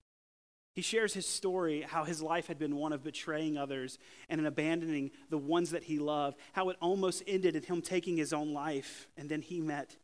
He 0.75 0.81
shares 0.81 1.13
his 1.13 1.25
story, 1.25 1.81
how 1.81 2.03
his 2.03 2.21
life 2.21 2.47
had 2.47 2.57
been 2.59 2.75
one 2.75 2.93
of 2.93 3.03
betraying 3.03 3.57
others 3.57 3.97
and 4.29 4.39
in 4.39 4.45
abandoning 4.47 5.11
the 5.29 5.38
ones 5.38 5.71
that 5.71 5.83
he 5.83 5.99
loved, 5.99 6.38
how 6.53 6.69
it 6.69 6.77
almost 6.81 7.23
ended 7.27 7.55
in 7.55 7.63
him 7.63 7.81
taking 7.81 8.17
his 8.17 8.31
own 8.31 8.53
life, 8.53 9.09
and 9.17 9.29
then 9.29 9.41
he 9.41 9.59
met 9.59 9.97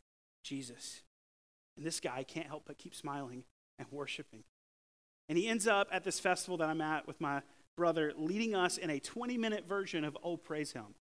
Jesus. 0.44 1.02
And 1.78 1.86
this 1.86 2.00
guy 2.00 2.24
can't 2.24 2.48
help 2.48 2.64
but 2.66 2.78
keep 2.78 2.96
smiling 2.96 3.44
and 3.80 3.88
worshiping. 3.92 4.44
And 5.30 5.38
he 5.38 5.48
ends 5.48 5.68
up 5.68 5.88
at 5.92 6.04
this 6.04 6.20
festival 6.20 6.58
that 6.58 6.70
I'm 6.70 6.82
at 6.82 7.08
with 7.08 7.20
my 7.20 7.42
brother, 7.76 8.14
leading 8.16 8.56
us 8.56 8.78
in 8.78 8.90
a 8.90 9.00
20 9.00 9.38
minute 9.38 9.68
version 9.68 10.04
of 10.04 10.18
Oh 10.24 10.38
Praise 10.38 10.72
Him. 10.72 10.96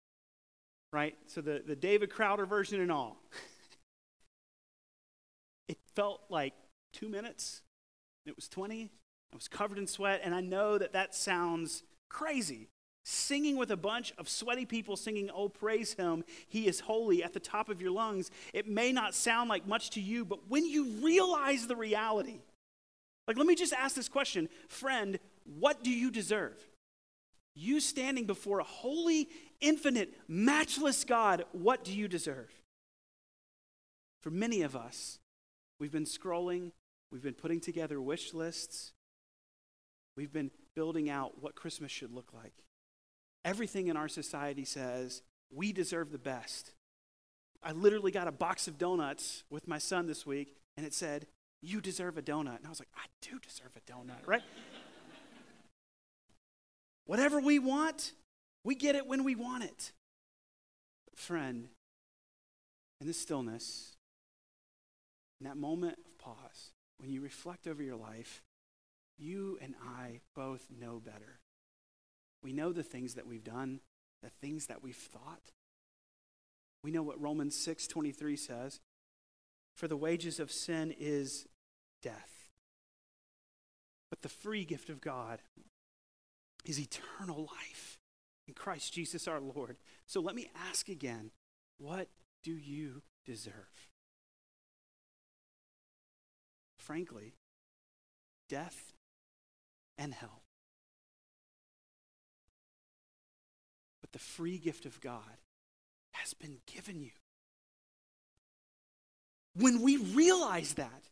Right? 0.93 1.17
So 1.27 1.41
the, 1.41 1.63
the 1.65 1.77
David 1.77 2.11
Crowder 2.11 2.47
version 2.47 2.81
and 2.81 2.91
all. 2.91 3.19
it 5.69 5.79
felt 5.95 6.23
like 6.29 6.55
two 6.93 7.09
minutes. 7.09 7.63
It 8.27 8.37
was 8.37 8.49
20. 8.49 8.91
I 9.33 9.37
was 9.37 9.49
covered 9.49 9.79
in 9.79 9.87
sweat, 9.87 10.21
and 10.25 10.35
I 10.35 10.41
know 10.41 10.79
that 10.79 10.93
that 10.93 11.15
sounds 11.15 11.83
crazy. 12.09 12.69
Singing 13.05 13.57
with 13.57 13.71
a 13.71 13.77
bunch 13.77 14.13
of 14.19 14.29
sweaty 14.29 14.67
people 14.67 14.97
singing, 14.97 15.31
Oh, 15.33 15.49
praise 15.49 15.95
him, 15.95 16.25
he 16.49 16.67
is 16.67 16.81
holy, 16.81 17.25
at 17.25 17.33
the 17.33 17.41
top 17.41 17.69
of 17.69 17.81
your 17.81 17.93
lungs. 17.93 18.31
It 18.53 18.69
may 18.69 18.93
not 18.93 19.15
sound 19.15 19.49
like 19.49 19.67
much 19.67 19.91
to 19.91 20.01
you, 20.01 20.25
but 20.25 20.49
when 20.49 20.67
you 20.67 20.85
realize 21.03 21.67
the 21.67 21.77
reality, 21.77 22.41
like, 23.27 23.39
let 23.39 23.47
me 23.47 23.55
just 23.55 23.73
ask 23.73 23.95
this 23.95 24.09
question 24.09 24.49
Friend, 24.69 25.19
what 25.45 25.85
do 25.85 25.91
you 25.91 26.11
deserve? 26.11 26.59
You 27.55 27.81
standing 27.81 28.27
before 28.27 28.61
a 28.61 28.65
holy, 28.65 29.29
infinite, 29.61 30.15
matchless 30.29 31.05
God, 31.05 31.45
what 31.53 31.85
do 31.85 31.93
you 31.93 32.09
deserve? 32.09 32.51
For 34.21 34.31
many 34.31 34.63
of 34.63 34.77
us, 34.77 35.19
we've 35.79 35.93
been 35.93 36.05
scrolling, 36.05 36.73
we've 37.11 37.23
been 37.23 37.35
putting 37.35 37.61
together 37.61 38.01
wish 38.01 38.35
lists, 38.35 38.93
We've 40.17 40.33
been 40.33 40.51
building 40.75 41.09
out 41.11 41.43
what 41.43 41.55
Christmas 41.55 41.91
should 41.91 42.13
look 42.13 42.33
like. 42.35 42.53
Everything 43.45 43.89
in 43.89 43.97
our 43.97 44.09
society 44.09 44.65
says 44.65 45.23
we 45.51 45.73
deserve 45.73 46.13
the 46.13 46.19
best. 46.19 46.73
I 47.63 47.73
literally 47.73 48.13
got 48.13 48.29
a 48.29 48.33
box 48.33 48.69
of 48.69 48.79
donuts 48.79 49.45
with 49.51 49.69
my 49.69 49.79
son 49.79 50.07
this 50.07 50.25
week, 50.25 50.57
and 50.77 50.87
it 50.87 50.95
said, 50.95 51.27
You 51.61 51.81
deserve 51.81 52.17
a 52.17 52.23
donut. 52.23 52.57
And 52.57 52.67
I 52.67 52.71
was 52.71 52.81
like, 52.81 52.89
I 52.97 53.07
do 53.21 53.39
deserve 53.39 53.73
a 53.77 53.91
donut, 53.91 54.27
right? 54.27 54.43
Whatever 57.07 57.41
we 57.41 57.59
want, 57.59 58.13
we 58.65 58.75
get 58.75 58.95
it 58.95 59.07
when 59.07 59.25
we 59.25 59.35
want 59.35 59.65
it. 59.65 59.93
But 61.09 61.19
friend, 61.19 61.69
in 63.01 63.07
the 63.07 63.13
stillness, 63.13 63.97
in 65.41 65.47
that 65.47 65.57
moment 65.57 65.99
of 66.07 66.19
pause, 66.19 66.71
when 66.99 67.11
you 67.11 67.21
reflect 67.21 67.67
over 67.67 67.83
your 67.83 67.97
life, 67.97 68.43
you 69.21 69.59
and 69.61 69.75
I 69.83 70.21
both 70.35 70.67
know 70.71 71.01
better. 71.05 71.41
We 72.43 72.53
know 72.53 72.73
the 72.73 72.83
things 72.83 73.15
that 73.15 73.27
we've 73.27 73.45
done, 73.45 73.81
the 74.23 74.31
things 74.31 74.67
that 74.67 74.83
we've 74.83 74.97
thought. 74.97 75.53
We 76.83 76.91
know 76.91 77.03
what 77.03 77.21
Romans 77.21 77.57
6:23 77.57 78.39
says, 78.39 78.81
for 79.75 79.89
the 79.89 79.97
wages 79.97 80.41
of 80.41 80.51
sin 80.51 80.95
is 80.99 81.47
death. 82.03 82.51
But 84.11 84.23
the 84.23 84.29
free 84.29 84.65
gift 84.65 84.91
of 84.91 85.01
God 85.01 85.41
is 86.65 86.81
eternal 86.81 87.49
life 87.53 87.99
in 88.49 88.55
Christ 88.55 88.93
Jesus 88.93 89.29
our 89.29 89.41
Lord. 89.41 89.77
So 90.07 90.21
let 90.21 90.35
me 90.35 90.51
ask 90.69 90.89
again, 90.89 91.31
what 91.79 92.09
do 92.43 92.53
you 92.53 93.03
deserve? 93.25 93.89
Frankly, 96.79 97.35
death 98.49 98.93
and 100.01 100.15
hell. 100.15 100.43
But 104.01 104.13
the 104.13 104.19
free 104.19 104.59
gift 104.59 104.87
of 104.87 105.01
God 105.01 105.39
has 106.13 106.35
been 106.35 106.57
given 106.67 107.01
you. 107.01 107.11
When 109.55 109.83
we 109.83 109.99
realize 109.99 110.75
that, 110.75 111.09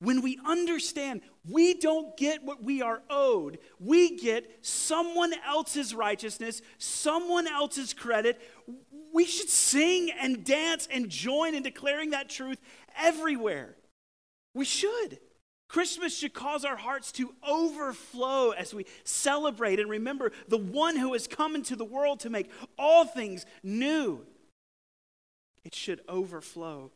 when 0.00 0.20
we 0.20 0.38
understand 0.44 1.22
we 1.48 1.74
don't 1.74 2.14
get 2.16 2.44
what 2.44 2.62
we 2.62 2.82
are 2.82 3.00
owed, 3.08 3.58
we 3.80 4.18
get 4.18 4.58
someone 4.60 5.32
else's 5.46 5.94
righteousness, 5.94 6.60
someone 6.76 7.46
else's 7.46 7.94
credit. 7.94 8.40
We 9.14 9.24
should 9.24 9.48
sing 9.48 10.10
and 10.20 10.44
dance 10.44 10.88
and 10.90 11.08
join 11.08 11.54
in 11.54 11.62
declaring 11.62 12.10
that 12.10 12.28
truth 12.28 12.58
everywhere. 13.00 13.76
We 14.52 14.66
should. 14.66 15.20
Christmas 15.74 16.16
should 16.16 16.34
cause 16.34 16.64
our 16.64 16.76
hearts 16.76 17.10
to 17.10 17.34
overflow 17.42 18.52
as 18.52 18.72
we 18.72 18.86
celebrate 19.02 19.80
and 19.80 19.90
remember 19.90 20.30
the 20.46 20.56
one 20.56 20.94
who 20.94 21.14
has 21.14 21.26
come 21.26 21.56
into 21.56 21.74
the 21.74 21.84
world 21.84 22.20
to 22.20 22.30
make 22.30 22.48
all 22.78 23.04
things 23.04 23.44
new. 23.64 24.24
It 25.64 25.74
should 25.74 26.00
overflow. 26.08 26.92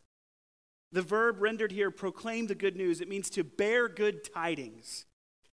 The 0.93 1.03
verb 1.03 1.43
rendered 1.43 1.73
here, 1.73 1.91
proclaim 1.91 2.47
the 2.47 2.55
good 2.55 2.77
news, 2.77 3.01
it 3.01 3.09
means 3.09 3.29
to 3.31 3.43
bear 3.43 3.89
good 3.89 4.23
tidings, 4.33 5.07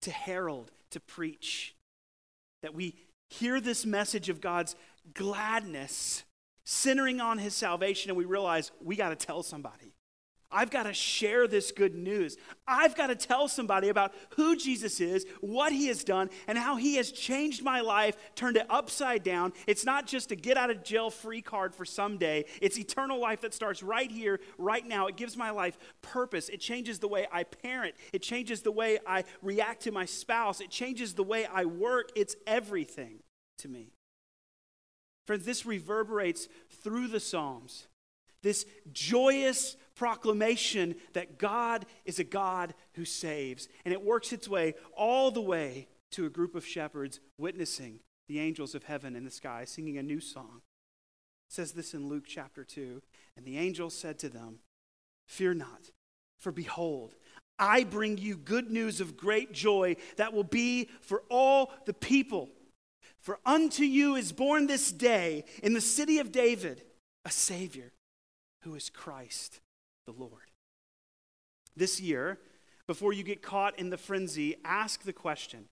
to 0.01 0.11
herald, 0.11 0.71
to 0.91 0.99
preach. 0.99 1.75
That 2.61 2.75
we 2.75 2.93
hear 3.29 3.61
this 3.61 3.85
message 3.85 4.27
of 4.27 4.41
God's 4.41 4.75
gladness 5.13 6.25
centering 6.65 7.21
on 7.21 7.37
his 7.37 7.53
salvation 7.53 8.11
and 8.11 8.17
we 8.17 8.25
realize 8.25 8.73
we 8.83 8.97
got 8.97 9.17
to 9.17 9.25
tell 9.25 9.43
somebody. 9.43 9.92
I've 10.53 10.69
got 10.69 10.83
to 10.83 10.93
share 10.93 11.47
this 11.47 11.71
good 11.71 11.95
news. 11.95 12.37
I've 12.67 12.95
got 12.95 13.07
to 13.07 13.15
tell 13.15 13.47
somebody 13.47 13.89
about 13.89 14.13
who 14.35 14.55
Jesus 14.55 15.01
is, 15.01 15.25
what 15.41 15.73
he 15.73 15.87
has 15.87 16.03
done, 16.03 16.29
and 16.47 16.57
how 16.57 16.75
he 16.75 16.95
has 16.95 17.11
changed 17.11 17.63
my 17.63 17.81
life, 17.81 18.15
turned 18.35 18.57
it 18.57 18.67
upside 18.69 19.23
down. 19.23 19.53
It's 19.67 19.83
not 19.83 20.07
just 20.07 20.31
a 20.31 20.35
get 20.35 20.55
out 20.55 20.69
of 20.69 20.83
jail 20.83 21.09
free 21.09 21.41
card 21.41 21.73
for 21.73 21.85
someday, 21.85 22.45
it's 22.61 22.77
eternal 22.77 23.19
life 23.19 23.41
that 23.41 23.53
starts 23.53 23.81
right 23.81 24.11
here, 24.11 24.39
right 24.57 24.85
now. 24.85 25.07
It 25.07 25.17
gives 25.17 25.35
my 25.35 25.49
life 25.49 25.77
purpose. 26.01 26.49
It 26.49 26.59
changes 26.59 26.99
the 26.99 27.07
way 27.07 27.27
I 27.31 27.43
parent, 27.43 27.95
it 28.13 28.21
changes 28.21 28.61
the 28.61 28.71
way 28.71 28.99
I 29.07 29.23
react 29.41 29.83
to 29.83 29.91
my 29.91 30.05
spouse, 30.05 30.61
it 30.61 30.69
changes 30.69 31.13
the 31.15 31.23
way 31.23 31.45
I 31.45 31.65
work. 31.65 32.11
It's 32.15 32.35
everything 32.45 33.19
to 33.57 33.67
me. 33.67 33.93
Friends, 35.25 35.45
this 35.45 35.65
reverberates 35.65 36.47
through 36.83 37.07
the 37.07 37.19
Psalms. 37.19 37.87
This 38.41 38.65
joyous 38.91 39.77
proclamation 39.95 40.95
that 41.13 41.37
God 41.37 41.85
is 42.05 42.19
a 42.19 42.23
God 42.23 42.73
who 42.93 43.05
saves. 43.05 43.67
And 43.85 43.93
it 43.93 44.03
works 44.03 44.33
its 44.33 44.47
way 44.47 44.75
all 44.95 45.31
the 45.31 45.41
way 45.41 45.87
to 46.11 46.25
a 46.25 46.29
group 46.29 46.55
of 46.55 46.65
shepherds 46.65 47.19
witnessing 47.37 47.99
the 48.27 48.39
angels 48.39 48.75
of 48.75 48.83
heaven 48.83 49.15
in 49.15 49.25
the 49.25 49.31
sky, 49.31 49.65
singing 49.65 49.97
a 49.97 50.03
new 50.03 50.19
song. 50.19 50.61
It 51.49 51.53
says 51.53 51.73
this 51.73 51.93
in 51.93 52.07
Luke 52.07 52.25
chapter 52.27 52.63
2. 52.63 53.01
And 53.35 53.45
the 53.45 53.57
angel 53.57 53.89
said 53.89 54.19
to 54.19 54.29
them, 54.29 54.59
Fear 55.27 55.55
not, 55.55 55.91
for 56.37 56.51
behold, 56.51 57.15
I 57.57 57.83
bring 57.83 58.17
you 58.17 58.35
good 58.35 58.71
news 58.71 58.99
of 58.99 59.15
great 59.15 59.53
joy 59.53 59.95
that 60.17 60.33
will 60.33 60.43
be 60.43 60.89
for 61.01 61.23
all 61.29 61.71
the 61.85 61.93
people. 61.93 62.49
For 63.19 63.39
unto 63.45 63.83
you 63.83 64.15
is 64.15 64.33
born 64.33 64.67
this 64.67 64.91
day 64.91 65.45
in 65.61 65.73
the 65.73 65.81
city 65.81 66.19
of 66.19 66.31
David 66.31 66.83
a 67.23 67.31
Savior 67.31 67.93
who 68.63 68.75
is 68.75 68.89
Christ 68.89 69.61
the 70.05 70.11
Lord. 70.11 70.51
This 71.75 71.99
year, 71.99 72.39
before 72.87 73.13
you 73.13 73.23
get 73.23 73.41
caught 73.41 73.79
in 73.79 73.89
the 73.89 73.97
frenzy, 73.97 74.55
ask 74.63 75.03
the 75.03 75.13
question 75.13 75.65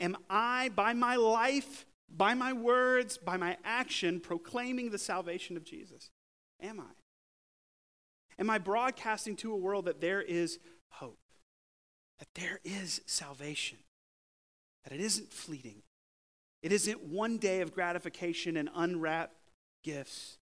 Am 0.00 0.16
I, 0.28 0.70
by 0.70 0.92
my 0.92 1.16
life, 1.16 1.86
by 2.08 2.34
my 2.34 2.52
words, 2.52 3.18
by 3.18 3.36
my 3.36 3.56
action, 3.64 4.20
proclaiming 4.20 4.90
the 4.90 4.98
salvation 4.98 5.56
of 5.56 5.64
Jesus? 5.64 6.10
Am 6.60 6.80
I? 6.80 6.92
Am 8.38 8.50
I 8.50 8.58
broadcasting 8.58 9.36
to 9.36 9.52
a 9.52 9.56
world 9.56 9.84
that 9.84 10.00
there 10.00 10.22
is 10.22 10.58
hope, 10.90 11.20
that 12.18 12.28
there 12.34 12.60
is 12.64 13.00
salvation, 13.06 13.78
that 14.84 14.92
it 14.92 15.00
isn't 15.00 15.32
fleeting, 15.32 15.82
it 16.62 16.72
isn't 16.72 17.02
one 17.02 17.38
day 17.38 17.60
of 17.60 17.74
gratification 17.74 18.56
and 18.56 18.68
unwrapped 18.74 19.36
gifts 19.82 20.38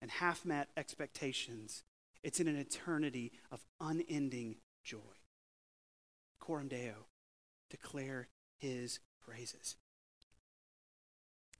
and 0.00 0.10
half 0.10 0.44
met 0.44 0.68
expectations. 0.76 1.82
It's 2.24 2.40
in 2.40 2.48
an 2.48 2.56
eternity 2.56 3.32
of 3.52 3.64
unending 3.80 4.56
joy. 4.82 4.98
Coram 6.40 6.68
Deo, 6.68 7.06
declare 7.70 8.28
his 8.56 8.98
praises. 9.24 9.76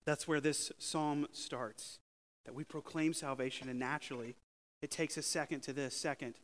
That's 0.06 0.26
where 0.26 0.40
this 0.40 0.73
psalm 0.78 1.26
starts, 1.33 1.99
that 2.44 2.54
we 2.54 2.64
proclaim 2.64 3.12
salvation, 3.12 3.68
and 3.68 3.78
naturally, 3.78 4.37
it 4.83 4.90
takes 4.90 5.16
a 5.16 5.23
second 5.23 5.61
to 5.61 5.73
this. 5.73 5.97
Second, 5.97 6.35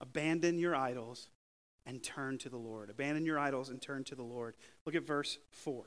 abandon 0.00 0.58
your 0.58 0.74
idols 0.74 1.28
and 1.84 2.02
turn 2.02 2.38
to 2.38 2.48
the 2.48 2.56
Lord. 2.56 2.90
Abandon 2.90 3.26
your 3.26 3.38
idols 3.38 3.68
and 3.68 3.82
turn 3.82 4.04
to 4.04 4.14
the 4.14 4.22
Lord. 4.22 4.54
Look 4.86 4.94
at 4.94 5.06
verse 5.06 5.38
4. 5.50 5.84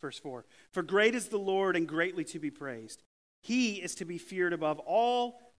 Verse 0.00 0.18
4 0.18 0.44
For 0.70 0.82
great 0.82 1.14
is 1.14 1.28
the 1.28 1.38
Lord 1.38 1.76
and 1.76 1.86
greatly 1.88 2.24
to 2.24 2.38
be 2.38 2.50
praised. 2.50 3.02
He 3.40 3.76
is 3.76 3.94
to 3.96 4.04
be 4.04 4.18
feared 4.18 4.52
above 4.52 4.78
all 4.80 5.45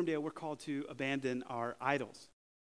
Deo, 0.00 0.20
we're 0.20 0.30
called 0.30 0.60
to 0.60 0.86
abandon 0.88 1.42
our 1.48 1.76
idols. 1.80 2.28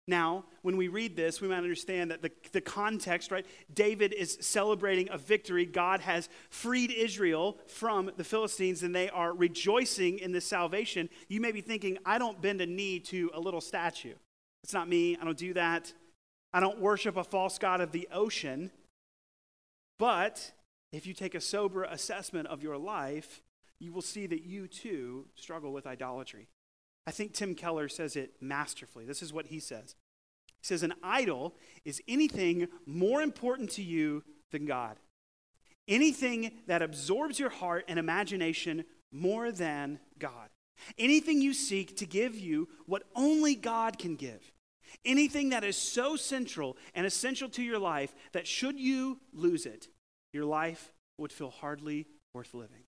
Now, 0.08 0.44
when 0.62 0.76
we 0.76 0.88
read 0.88 1.14
this, 1.14 1.40
we 1.40 1.46
might 1.46 1.58
understand 1.58 2.10
that 2.10 2.22
the, 2.22 2.32
the 2.50 2.60
context, 2.60 3.30
right? 3.30 3.46
David 3.72 4.12
is 4.12 4.36
celebrating 4.40 5.08
a 5.10 5.18
victory. 5.18 5.64
God 5.64 6.00
has 6.00 6.28
freed 6.50 6.90
Israel 6.90 7.58
from 7.68 8.10
the 8.16 8.24
Philistines 8.24 8.82
and 8.82 8.94
they 8.94 9.08
are 9.10 9.32
rejoicing 9.32 10.18
in 10.18 10.32
this 10.32 10.44
salvation. 10.44 11.08
You 11.28 11.40
may 11.40 11.52
be 11.52 11.60
thinking, 11.60 11.98
I 12.04 12.18
don't 12.18 12.42
bend 12.42 12.60
a 12.60 12.66
knee 12.66 12.98
to 13.00 13.30
a 13.32 13.38
little 13.38 13.60
statue. 13.60 14.14
It's 14.64 14.74
not 14.74 14.88
me. 14.88 15.16
I 15.20 15.24
don't 15.24 15.38
do 15.38 15.54
that. 15.54 15.92
I 16.52 16.58
don't 16.58 16.80
worship 16.80 17.16
a 17.16 17.24
false 17.24 17.58
god 17.58 17.80
of 17.80 17.92
the 17.92 18.08
ocean. 18.12 18.72
But 20.00 20.52
if 20.92 21.06
you 21.06 21.14
take 21.14 21.36
a 21.36 21.40
sober 21.40 21.84
assessment 21.84 22.48
of 22.48 22.62
your 22.62 22.76
life, 22.76 23.40
you 23.78 23.92
will 23.92 24.02
see 24.02 24.26
that 24.26 24.42
you 24.42 24.66
too 24.66 25.26
struggle 25.36 25.72
with 25.72 25.86
idolatry. 25.86 26.48
I 27.06 27.10
think 27.10 27.32
Tim 27.32 27.54
Keller 27.54 27.88
says 27.88 28.16
it 28.16 28.34
masterfully. 28.40 29.04
This 29.04 29.22
is 29.22 29.32
what 29.32 29.46
he 29.46 29.58
says. 29.58 29.94
He 30.60 30.66
says, 30.66 30.82
An 30.82 30.94
idol 31.02 31.54
is 31.84 32.00
anything 32.06 32.68
more 32.86 33.22
important 33.22 33.70
to 33.72 33.82
you 33.82 34.22
than 34.50 34.66
God, 34.66 34.98
anything 35.88 36.52
that 36.66 36.82
absorbs 36.82 37.38
your 37.38 37.50
heart 37.50 37.84
and 37.88 37.98
imagination 37.98 38.84
more 39.10 39.50
than 39.50 39.98
God, 40.18 40.48
anything 40.96 41.40
you 41.42 41.52
seek 41.52 41.96
to 41.96 42.06
give 42.06 42.36
you 42.36 42.68
what 42.86 43.02
only 43.14 43.54
God 43.54 43.98
can 43.98 44.16
give. 44.16 44.52
Anything 45.06 45.48
that 45.50 45.64
is 45.64 45.76
so 45.76 46.16
central 46.16 46.76
and 46.94 47.06
essential 47.06 47.48
to 47.50 47.62
your 47.62 47.78
life 47.78 48.14
that 48.32 48.46
should 48.46 48.78
you 48.78 49.18
lose 49.32 49.64
it, 49.64 49.88
your 50.34 50.44
life 50.44 50.92
would 51.16 51.32
feel 51.32 51.50
hardly 51.50 52.06
worth 52.34 52.52
living. 52.52 52.84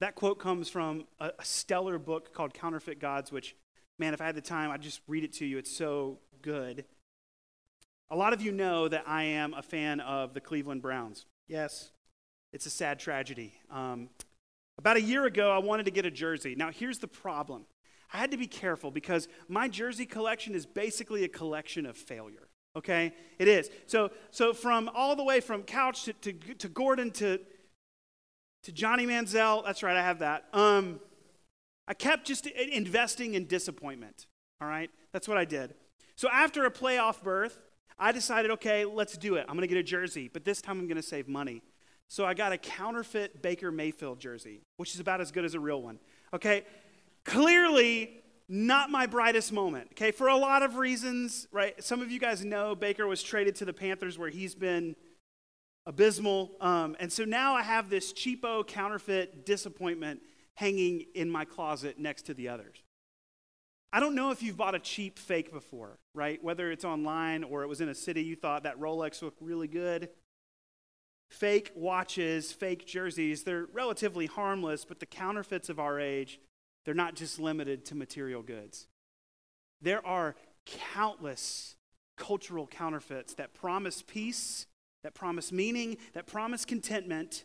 That 0.00 0.14
quote 0.14 0.38
comes 0.38 0.68
from 0.68 1.06
a, 1.18 1.32
a, 1.38 1.44
stellar 1.44 1.98
book 1.98 2.32
called 2.32 2.54
Counterfeit 2.54 3.00
Gods, 3.00 3.32
which, 3.32 3.56
man, 3.98 4.14
if 4.14 4.20
I 4.20 4.26
had 4.26 4.36
the 4.36 4.40
time, 4.40 4.70
I'd 4.70 4.80
just 4.80 5.00
read 5.08 5.24
it 5.24 5.32
to 5.34 5.46
you. 5.46 5.58
It's 5.58 5.74
so 5.74 6.18
good. 6.40 6.84
A 8.10 8.16
lot 8.16 8.32
of 8.32 8.40
you 8.40 8.52
know 8.52 8.88
that 8.88 9.04
I 9.06 9.24
am 9.24 9.54
a 9.54 9.62
fan 9.62 10.00
of 10.00 10.34
the 10.34 10.40
Cleveland 10.40 10.82
Browns. 10.82 11.26
Yes, 11.48 11.90
it's 12.52 12.66
a 12.66 12.70
sad 12.70 13.00
tragedy. 13.00 13.54
Um, 13.70 14.08
about 14.78 14.96
a 14.96 15.02
year 15.02 15.26
ago, 15.26 15.50
I 15.50 15.58
wanted 15.58 15.84
to 15.86 15.90
get 15.90 16.06
a 16.06 16.10
jersey. 16.10 16.54
Now, 16.54 16.70
here's 16.70 16.98
the 16.98 17.08
problem 17.08 17.66
I 18.12 18.18
had 18.18 18.30
to 18.30 18.36
be 18.36 18.46
careful 18.46 18.90
because 18.90 19.28
my 19.48 19.68
jersey 19.68 20.06
collection 20.06 20.54
is 20.54 20.64
basically 20.64 21.24
a 21.24 21.28
collection 21.28 21.84
of 21.84 21.96
failure. 21.96 22.48
Okay? 22.76 23.12
It 23.38 23.48
is. 23.48 23.70
So, 23.86 24.10
so 24.30 24.52
from 24.52 24.88
all 24.94 25.16
the 25.16 25.24
way 25.24 25.40
from 25.40 25.64
Couch 25.64 26.04
to, 26.04 26.12
to, 26.12 26.32
to 26.32 26.68
Gordon 26.68 27.10
to, 27.12 27.40
to 28.68 28.72
Johnny 28.74 29.06
Manziel, 29.06 29.64
that's 29.64 29.82
right, 29.82 29.96
I 29.96 30.02
have 30.02 30.18
that. 30.18 30.44
Um, 30.52 31.00
I 31.86 31.94
kept 31.94 32.26
just 32.26 32.46
investing 32.46 33.32
in 33.32 33.46
disappointment. 33.46 34.26
All 34.60 34.68
right? 34.68 34.90
That's 35.10 35.26
what 35.26 35.38
I 35.38 35.46
did. 35.46 35.72
So 36.16 36.28
after 36.28 36.66
a 36.66 36.70
playoff 36.70 37.22
berth, 37.22 37.58
I 37.98 38.12
decided, 38.12 38.50
okay, 38.50 38.84
let's 38.84 39.16
do 39.16 39.36
it. 39.36 39.46
I'm 39.48 39.54
going 39.54 39.62
to 39.62 39.74
get 39.74 39.78
a 39.78 39.82
jersey, 39.82 40.28
but 40.30 40.44
this 40.44 40.60
time 40.60 40.78
I'm 40.78 40.86
going 40.86 40.96
to 40.96 41.02
save 41.02 41.28
money. 41.28 41.62
So 42.08 42.26
I 42.26 42.34
got 42.34 42.52
a 42.52 42.58
counterfeit 42.58 43.40
Baker 43.40 43.72
Mayfield 43.72 44.20
jersey, 44.20 44.60
which 44.76 44.92
is 44.92 45.00
about 45.00 45.22
as 45.22 45.32
good 45.32 45.46
as 45.46 45.54
a 45.54 45.60
real 45.60 45.80
one. 45.80 45.98
Okay? 46.34 46.66
Clearly, 47.24 48.20
not 48.50 48.90
my 48.90 49.06
brightest 49.06 49.50
moment. 49.50 49.88
Okay, 49.92 50.10
for 50.10 50.28
a 50.28 50.36
lot 50.36 50.62
of 50.62 50.76
reasons, 50.76 51.48
right? 51.52 51.82
Some 51.82 52.02
of 52.02 52.10
you 52.10 52.20
guys 52.20 52.44
know 52.44 52.74
Baker 52.74 53.06
was 53.06 53.22
traded 53.22 53.54
to 53.56 53.64
the 53.64 53.72
Panthers 53.72 54.18
where 54.18 54.28
he's 54.28 54.54
been 54.54 54.94
abysmal. 55.88 56.52
Um, 56.60 56.96
and 57.00 57.10
so 57.10 57.24
now 57.24 57.54
I 57.54 57.62
have 57.62 57.90
this 57.90 58.12
cheapo 58.12 58.64
counterfeit 58.64 59.44
disappointment 59.44 60.20
hanging 60.54 61.06
in 61.14 61.30
my 61.30 61.44
closet 61.44 61.98
next 61.98 62.26
to 62.26 62.34
the 62.34 62.48
others. 62.48 62.76
I 63.90 64.00
don't 64.00 64.14
know 64.14 64.30
if 64.30 64.42
you've 64.42 64.56
bought 64.56 64.74
a 64.74 64.78
cheap 64.78 65.18
fake 65.18 65.50
before, 65.50 65.98
right? 66.14 66.44
Whether 66.44 66.70
it's 66.70 66.84
online 66.84 67.42
or 67.42 67.62
it 67.62 67.68
was 67.68 67.80
in 67.80 67.88
a 67.88 67.94
city 67.94 68.22
you 68.22 68.36
thought 68.36 68.64
that 68.64 68.78
Rolex 68.78 69.22
looked 69.22 69.40
really 69.40 69.66
good. 69.66 70.10
Fake 71.30 71.72
watches, 71.74 72.52
fake 72.52 72.86
jerseys, 72.86 73.44
they're 73.44 73.66
relatively 73.72 74.26
harmless, 74.26 74.84
but 74.84 75.00
the 75.00 75.06
counterfeits 75.06 75.70
of 75.70 75.80
our 75.80 75.98
age 75.98 76.38
they're 76.84 76.94
not 76.94 77.16
just 77.16 77.38
limited 77.38 77.84
to 77.84 77.94
material 77.94 78.40
goods. 78.40 78.86
There 79.82 80.04
are 80.06 80.36
countless 80.64 81.76
cultural 82.16 82.66
counterfeits 82.66 83.34
that 83.34 83.52
promise 83.52 84.02
peace, 84.06 84.66
that 85.02 85.14
promise 85.14 85.52
meaning, 85.52 85.96
that 86.14 86.26
promise 86.26 86.64
contentment. 86.64 87.44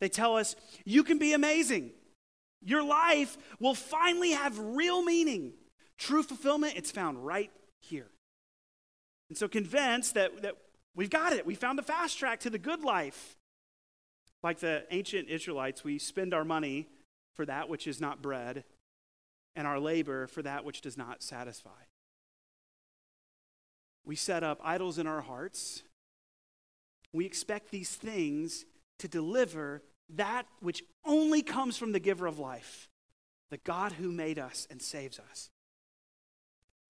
They 0.00 0.08
tell 0.08 0.36
us, 0.36 0.56
you 0.84 1.02
can 1.02 1.18
be 1.18 1.32
amazing. 1.32 1.90
Your 2.62 2.82
life 2.82 3.38
will 3.58 3.74
finally 3.74 4.32
have 4.32 4.58
real 4.58 5.02
meaning. 5.02 5.52
True 5.98 6.22
fulfillment, 6.22 6.74
it's 6.76 6.90
found 6.90 7.24
right 7.24 7.50
here. 7.80 8.10
And 9.28 9.38
so 9.38 9.48
convinced 9.48 10.14
that, 10.14 10.42
that 10.42 10.56
we've 10.94 11.10
got 11.10 11.32
it, 11.32 11.46
we 11.46 11.54
found 11.54 11.78
the 11.78 11.82
fast 11.82 12.18
track 12.18 12.40
to 12.40 12.50
the 12.50 12.58
good 12.58 12.82
life. 12.82 13.36
Like 14.42 14.60
the 14.60 14.84
ancient 14.90 15.28
Israelites, 15.28 15.84
we 15.84 15.98
spend 15.98 16.32
our 16.32 16.44
money 16.44 16.88
for 17.34 17.44
that 17.46 17.68
which 17.68 17.86
is 17.86 18.00
not 18.00 18.22
bread 18.22 18.64
and 19.54 19.66
our 19.66 19.78
labor 19.78 20.26
for 20.26 20.42
that 20.42 20.64
which 20.64 20.80
does 20.80 20.96
not 20.96 21.22
satisfy. 21.22 21.70
We 24.04 24.16
set 24.16 24.42
up 24.42 24.60
idols 24.64 24.98
in 24.98 25.06
our 25.06 25.20
hearts. 25.20 25.82
We 27.12 27.26
expect 27.26 27.70
these 27.70 27.94
things 27.94 28.64
to 28.98 29.08
deliver 29.08 29.82
that 30.10 30.46
which 30.60 30.82
only 31.04 31.42
comes 31.42 31.76
from 31.76 31.92
the 31.92 32.00
giver 32.00 32.26
of 32.26 32.38
life, 32.38 32.88
the 33.50 33.58
God 33.58 33.92
who 33.92 34.10
made 34.10 34.38
us 34.38 34.66
and 34.70 34.80
saves 34.80 35.18
us. 35.18 35.50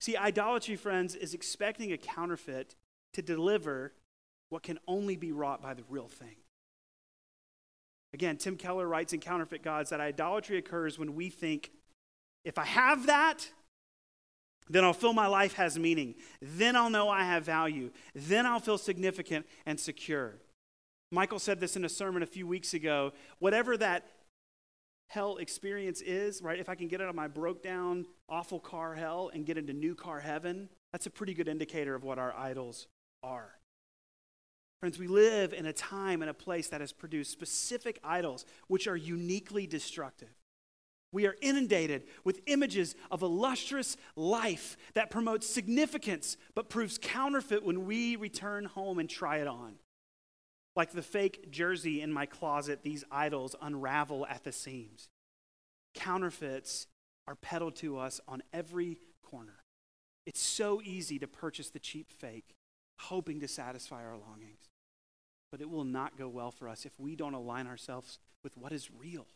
See, 0.00 0.16
idolatry, 0.16 0.76
friends, 0.76 1.14
is 1.14 1.34
expecting 1.34 1.92
a 1.92 1.98
counterfeit 1.98 2.74
to 3.12 3.22
deliver 3.22 3.92
what 4.48 4.62
can 4.62 4.78
only 4.88 5.16
be 5.16 5.32
wrought 5.32 5.62
by 5.62 5.74
the 5.74 5.84
real 5.88 6.08
thing. 6.08 6.36
Again, 8.12 8.36
Tim 8.36 8.56
Keller 8.56 8.88
writes 8.88 9.12
in 9.12 9.20
Counterfeit 9.20 9.62
Gods 9.62 9.90
that 9.90 10.00
idolatry 10.00 10.58
occurs 10.58 10.98
when 10.98 11.14
we 11.14 11.28
think, 11.28 11.70
if 12.44 12.58
I 12.58 12.64
have 12.64 13.06
that, 13.06 13.48
then 14.70 14.84
I'll 14.84 14.92
feel 14.92 15.12
my 15.12 15.26
life 15.26 15.54
has 15.54 15.78
meaning. 15.78 16.14
Then 16.40 16.76
I'll 16.76 16.90
know 16.90 17.08
I 17.08 17.24
have 17.24 17.44
value. 17.44 17.90
Then 18.14 18.46
I'll 18.46 18.60
feel 18.60 18.78
significant 18.78 19.46
and 19.66 19.78
secure. 19.78 20.36
Michael 21.10 21.40
said 21.40 21.58
this 21.58 21.74
in 21.74 21.84
a 21.84 21.88
sermon 21.88 22.22
a 22.22 22.26
few 22.26 22.46
weeks 22.46 22.72
ago. 22.72 23.12
Whatever 23.40 23.76
that 23.78 24.06
hell 25.08 25.38
experience 25.38 26.00
is, 26.00 26.40
right? 26.40 26.60
If 26.60 26.68
I 26.68 26.76
can 26.76 26.86
get 26.86 27.00
out 27.00 27.08
of 27.08 27.16
my 27.16 27.26
broke 27.26 27.64
down, 27.64 28.06
awful 28.28 28.60
car 28.60 28.94
hell 28.94 29.28
and 29.34 29.44
get 29.44 29.58
into 29.58 29.72
new 29.72 29.96
car 29.96 30.20
heaven, 30.20 30.68
that's 30.92 31.06
a 31.06 31.10
pretty 31.10 31.34
good 31.34 31.48
indicator 31.48 31.96
of 31.96 32.04
what 32.04 32.20
our 32.20 32.32
idols 32.32 32.86
are. 33.24 33.50
Friends, 34.78 35.00
we 35.00 35.08
live 35.08 35.52
in 35.52 35.66
a 35.66 35.72
time 35.72 36.22
and 36.22 36.30
a 36.30 36.34
place 36.34 36.68
that 36.68 36.80
has 36.80 36.92
produced 36.92 37.32
specific 37.32 37.98
idols 38.04 38.46
which 38.68 38.86
are 38.86 38.96
uniquely 38.96 39.66
destructive. 39.66 40.30
We 41.12 41.26
are 41.26 41.36
inundated 41.42 42.04
with 42.24 42.40
images 42.46 42.94
of 43.10 43.22
a 43.22 43.26
lustrous 43.26 43.96
life 44.14 44.76
that 44.94 45.10
promotes 45.10 45.46
significance 45.46 46.36
but 46.54 46.68
proves 46.68 46.98
counterfeit 46.98 47.64
when 47.64 47.84
we 47.84 48.16
return 48.16 48.64
home 48.64 48.98
and 48.98 49.10
try 49.10 49.38
it 49.38 49.48
on. 49.48 49.74
Like 50.76 50.92
the 50.92 51.02
fake 51.02 51.50
jersey 51.50 52.00
in 52.00 52.12
my 52.12 52.26
closet, 52.26 52.82
these 52.82 53.04
idols 53.10 53.56
unravel 53.60 54.24
at 54.26 54.44
the 54.44 54.52
seams. 54.52 55.08
Counterfeits 55.94 56.86
are 57.26 57.34
peddled 57.34 57.74
to 57.76 57.98
us 57.98 58.20
on 58.28 58.42
every 58.52 59.00
corner. 59.22 59.64
It's 60.26 60.40
so 60.40 60.80
easy 60.84 61.18
to 61.18 61.26
purchase 61.26 61.70
the 61.70 61.80
cheap 61.80 62.12
fake, 62.12 62.54
hoping 63.00 63.40
to 63.40 63.48
satisfy 63.48 64.04
our 64.04 64.16
longings. 64.16 64.68
But 65.50 65.60
it 65.60 65.68
will 65.68 65.84
not 65.84 66.16
go 66.16 66.28
well 66.28 66.52
for 66.52 66.68
us 66.68 66.86
if 66.86 66.92
we 67.00 67.16
don't 67.16 67.34
align 67.34 67.66
ourselves 67.66 68.20
with 68.44 68.56
what 68.56 68.70
is 68.70 68.90
real, 68.92 69.26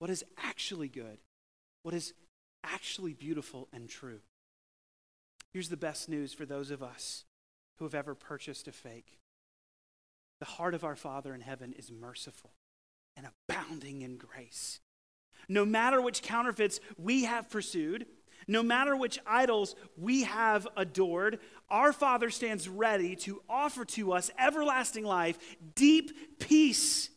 what 0.00 0.10
is 0.10 0.24
actually 0.42 0.88
good, 0.88 1.18
what 1.84 1.94
is 1.94 2.12
actually 2.64 3.14
beautiful 3.14 3.68
and 3.72 3.88
true. 3.88 4.20
Here's 5.52 5.68
the 5.68 5.76
best 5.76 6.08
news 6.08 6.32
for 6.32 6.44
those 6.44 6.72
of 6.72 6.82
us 6.82 7.24
who 7.78 7.84
have 7.84 7.94
ever 7.94 8.14
purchased 8.14 8.66
a 8.66 8.72
fake 8.72 9.20
the 10.40 10.46
heart 10.46 10.74
of 10.74 10.84
our 10.84 10.96
Father 10.96 11.34
in 11.34 11.42
heaven 11.42 11.74
is 11.74 11.92
merciful 11.92 12.50
and 13.16 13.26
abounding 13.26 14.00
in 14.00 14.16
grace. 14.16 14.80
No 15.48 15.64
matter 15.64 16.00
which 16.00 16.22
counterfeits 16.22 16.80
we 16.96 17.24
have 17.24 17.50
pursued, 17.50 18.06
no 18.48 18.62
matter 18.62 18.96
which 18.96 19.18
idols 19.26 19.76
we 19.98 20.22
have 20.22 20.66
adored, 20.76 21.38
our 21.68 21.92
Father 21.92 22.30
stands 22.30 22.68
ready 22.68 23.14
to 23.16 23.42
offer 23.48 23.84
to 23.84 24.12
us 24.12 24.30
everlasting 24.38 25.04
life, 25.04 25.38
deep 25.74 26.38
peace, 26.40 27.10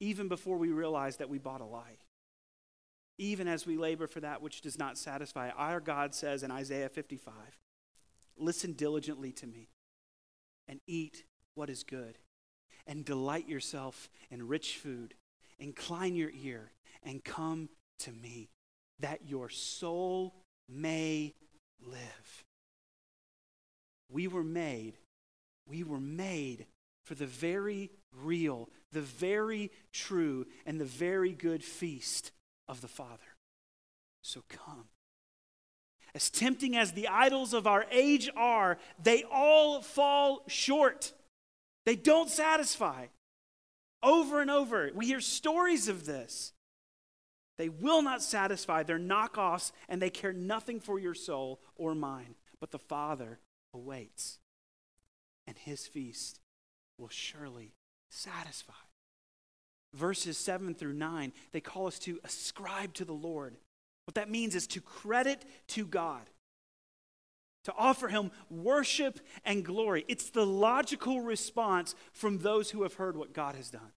even 0.00 0.28
before 0.28 0.56
we 0.56 0.68
realize 0.68 1.18
that 1.18 1.28
we 1.28 1.38
bought 1.38 1.60
a 1.60 1.66
lie. 1.66 1.98
Even 3.18 3.46
as 3.46 3.66
we 3.66 3.76
labor 3.76 4.06
for 4.06 4.20
that 4.20 4.40
which 4.40 4.62
does 4.62 4.78
not 4.78 4.96
satisfy, 4.96 5.50
our 5.50 5.78
God 5.78 6.14
says 6.14 6.42
in 6.42 6.50
Isaiah 6.50 6.88
55 6.88 7.34
Listen 8.38 8.72
diligently 8.72 9.32
to 9.32 9.46
me 9.46 9.68
and 10.66 10.80
eat 10.86 11.24
what 11.54 11.68
is 11.68 11.84
good 11.84 12.16
and 12.86 13.04
delight 13.04 13.46
yourself 13.46 14.08
in 14.30 14.48
rich 14.48 14.78
food. 14.78 15.14
Incline 15.58 16.14
your 16.14 16.30
ear 16.30 16.72
and 17.02 17.22
come 17.22 17.68
to 18.00 18.12
me, 18.12 18.48
that 19.00 19.28
your 19.28 19.50
soul 19.50 20.34
may 20.68 21.34
live. 21.86 22.44
We 24.10 24.26
were 24.26 24.44
made, 24.44 24.94
we 25.68 25.82
were 25.82 26.00
made 26.00 26.66
for 27.04 27.14
the 27.14 27.26
very 27.26 27.90
real, 28.12 28.68
the 28.92 29.00
very 29.00 29.70
true, 29.92 30.46
and 30.66 30.80
the 30.80 30.84
very 30.84 31.32
good 31.32 31.62
feast 31.62 32.32
of 32.68 32.80
the 32.80 32.88
Father. 32.88 33.36
So 34.22 34.42
come. 34.48 34.84
As 36.14 36.28
tempting 36.28 36.76
as 36.76 36.92
the 36.92 37.08
idols 37.08 37.54
of 37.54 37.66
our 37.66 37.86
age 37.90 38.28
are, 38.36 38.78
they 39.02 39.24
all 39.30 39.80
fall 39.80 40.42
short. 40.48 41.12
They 41.86 41.96
don't 41.96 42.28
satisfy. 42.28 43.06
Over 44.02 44.40
and 44.40 44.50
over, 44.50 44.90
we 44.94 45.06
hear 45.06 45.20
stories 45.20 45.88
of 45.88 46.06
this. 46.06 46.52
They 47.58 47.68
will 47.68 48.02
not 48.02 48.22
satisfy. 48.22 48.82
They're 48.82 48.98
knockoffs, 48.98 49.72
and 49.88 50.00
they 50.00 50.10
care 50.10 50.32
nothing 50.32 50.80
for 50.80 50.98
your 50.98 51.14
soul 51.14 51.60
or 51.76 51.94
mine. 51.94 52.34
But 52.58 52.70
the 52.70 52.78
Father 52.78 53.38
awaits, 53.74 54.38
and 55.46 55.56
his 55.58 55.86
feast 55.86 56.40
will 56.98 57.08
surely 57.08 57.74
satisfy. 58.10 58.72
Verses 59.94 60.36
7 60.36 60.74
through 60.74 60.92
9, 60.92 61.32
they 61.52 61.60
call 61.60 61.86
us 61.86 61.98
to 62.00 62.20
ascribe 62.22 62.94
to 62.94 63.04
the 63.04 63.12
Lord. 63.12 63.56
What 64.04 64.14
that 64.16 64.30
means 64.30 64.54
is 64.54 64.66
to 64.68 64.80
credit 64.80 65.44
to 65.68 65.86
God 65.86 66.22
to 67.64 67.74
offer 67.76 68.08
him 68.08 68.30
worship 68.48 69.20
and 69.44 69.64
glory. 69.64 70.04
It's 70.08 70.30
the 70.30 70.46
logical 70.46 71.20
response 71.20 71.94
from 72.12 72.38
those 72.38 72.70
who 72.70 72.82
have 72.82 72.94
heard 72.94 73.16
what 73.16 73.32
God 73.32 73.54
has 73.54 73.70
done. 73.70 73.92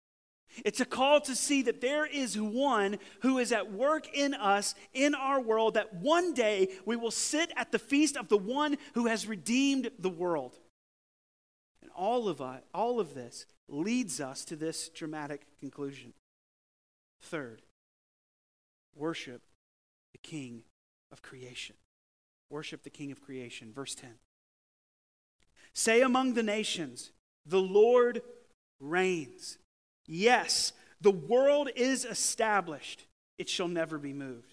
It's 0.64 0.82
a 0.82 0.86
call 0.86 1.20
to 1.22 1.36
see 1.36 1.64
that 1.64 1.82
there 1.82 2.06
is 2.06 2.40
one 2.40 3.00
who 3.22 3.40
is 3.40 3.52
at 3.52 3.72
work 3.72 4.08
in 4.14 4.36
us, 4.36 4.76
in 4.94 5.16
our 5.16 5.42
world, 5.42 5.74
that 5.74 5.96
one 5.96 6.34
day 6.34 6.70
we 6.86 6.96
will 6.96 7.12
sit 7.12 7.52
at 7.56 7.72
the 7.72 7.80
feast 7.80 8.18
of 8.18 8.28
the 8.28 8.38
one 8.38 8.78
who 8.94 9.08
has 9.08 9.28
redeemed 9.28 9.90
the 9.98 10.10
world. 10.10 10.60
All 11.96 12.28
of, 12.28 12.42
us, 12.42 12.62
all 12.74 13.00
of 13.00 13.14
this 13.14 13.46
leads 13.68 14.20
us 14.20 14.44
to 14.46 14.56
this 14.56 14.90
dramatic 14.90 15.46
conclusion. 15.60 16.14
Third, 17.22 17.62
worship 18.96 19.42
the 20.14 20.20
King 20.20 20.64
of 21.12 21.22
creation. 21.22 21.76
Worship 22.50 22.84
the 22.84 22.90
King 22.90 23.12
of 23.12 23.22
creation. 23.22 23.72
Verse 23.74 23.96
10. 23.96 24.10
Say 25.74 26.02
among 26.02 26.34
the 26.34 26.44
nations, 26.44 27.12
the 27.46 27.62
Lord 27.62 28.22
reigns. 28.80 29.58
Yes, 30.06 30.74
the 31.02 31.12
world 31.12 31.70
is 31.76 32.06
established, 32.06 33.06
it 33.38 33.50
shall 33.50 33.68
never 33.68 33.98
be 33.98 34.14
moved. 34.14 34.53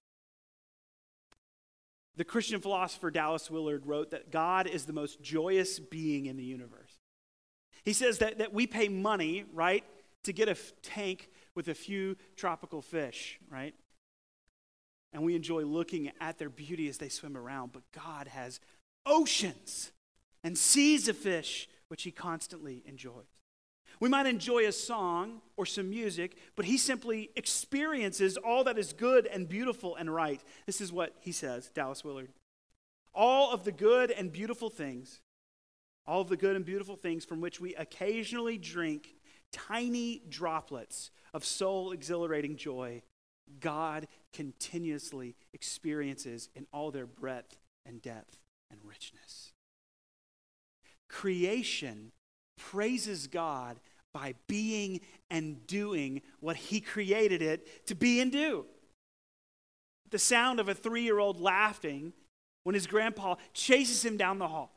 The 2.17 2.25
Christian 2.25 2.59
philosopher 2.59 3.09
Dallas 3.09 3.49
Willard 3.49 3.85
wrote 3.85 4.11
that 4.11 4.31
God 4.31 4.67
is 4.67 4.85
the 4.85 4.93
most 4.93 5.21
joyous 5.21 5.79
being 5.79 6.25
in 6.25 6.37
the 6.37 6.43
universe. 6.43 6.99
He 7.83 7.93
says 7.93 8.19
that, 8.19 8.37
that 8.39 8.53
we 8.53 8.67
pay 8.67 8.89
money, 8.89 9.45
right, 9.53 9.83
to 10.23 10.33
get 10.33 10.47
a 10.47 10.51
f- 10.51 10.73
tank 10.81 11.29
with 11.55 11.67
a 11.67 11.73
few 11.73 12.15
tropical 12.35 12.81
fish, 12.81 13.39
right? 13.49 13.73
And 15.13 15.23
we 15.23 15.35
enjoy 15.35 15.63
looking 15.63 16.11
at 16.19 16.37
their 16.37 16.49
beauty 16.49 16.87
as 16.89 16.97
they 16.97 17.09
swim 17.09 17.35
around. 17.35 17.71
But 17.71 17.83
God 17.91 18.27
has 18.27 18.59
oceans 19.05 19.91
and 20.43 20.57
seas 20.57 21.07
of 21.07 21.17
fish 21.17 21.67
which 21.87 22.03
he 22.03 22.11
constantly 22.11 22.83
enjoys. 22.85 23.40
We 24.01 24.09
might 24.09 24.25
enjoy 24.25 24.67
a 24.67 24.73
song 24.73 25.41
or 25.55 25.65
some 25.65 25.89
music, 25.89 26.35
but 26.57 26.65
he 26.65 26.77
simply 26.77 27.29
experiences 27.37 28.35
all 28.35 28.65
that 28.65 28.77
is 28.77 28.91
good 28.91 29.27
and 29.27 29.47
beautiful 29.47 29.95
and 29.95 30.13
right. 30.13 30.41
This 30.65 30.81
is 30.81 30.91
what 30.91 31.15
he 31.21 31.31
says, 31.31 31.71
Dallas 31.73 32.03
Willard. 32.03 32.29
All 33.13 33.53
of 33.53 33.63
the 33.63 33.71
good 33.71 34.11
and 34.11 34.33
beautiful 34.33 34.69
things 34.69 35.21
all 36.05 36.21
of 36.21 36.29
the 36.29 36.37
good 36.37 36.55
and 36.55 36.65
beautiful 36.65 36.95
things 36.95 37.25
from 37.25 37.41
which 37.41 37.59
we 37.59 37.75
occasionally 37.75 38.57
drink 38.57 39.15
tiny 39.51 40.21
droplets 40.29 41.11
of 41.33 41.45
soul 41.45 41.91
exhilarating 41.91 42.55
joy, 42.55 43.01
God 43.59 44.07
continuously 44.33 45.35
experiences 45.53 46.49
in 46.55 46.65
all 46.73 46.91
their 46.91 47.05
breadth 47.05 47.57
and 47.85 48.01
depth 48.01 48.39
and 48.69 48.79
richness. 48.83 49.53
Creation 51.07 52.11
praises 52.57 53.27
God 53.27 53.79
by 54.13 54.35
being 54.47 55.01
and 55.29 55.65
doing 55.67 56.21
what 56.39 56.55
He 56.55 56.81
created 56.81 57.41
it 57.41 57.87
to 57.87 57.95
be 57.95 58.21
and 58.21 58.31
do. 58.31 58.65
The 60.09 60.19
sound 60.19 60.59
of 60.59 60.69
a 60.69 60.73
three 60.73 61.03
year 61.03 61.19
old 61.19 61.39
laughing 61.39 62.13
when 62.63 62.75
his 62.75 62.87
grandpa 62.87 63.35
chases 63.53 64.05
him 64.05 64.17
down 64.17 64.39
the 64.39 64.47
hall. 64.47 64.71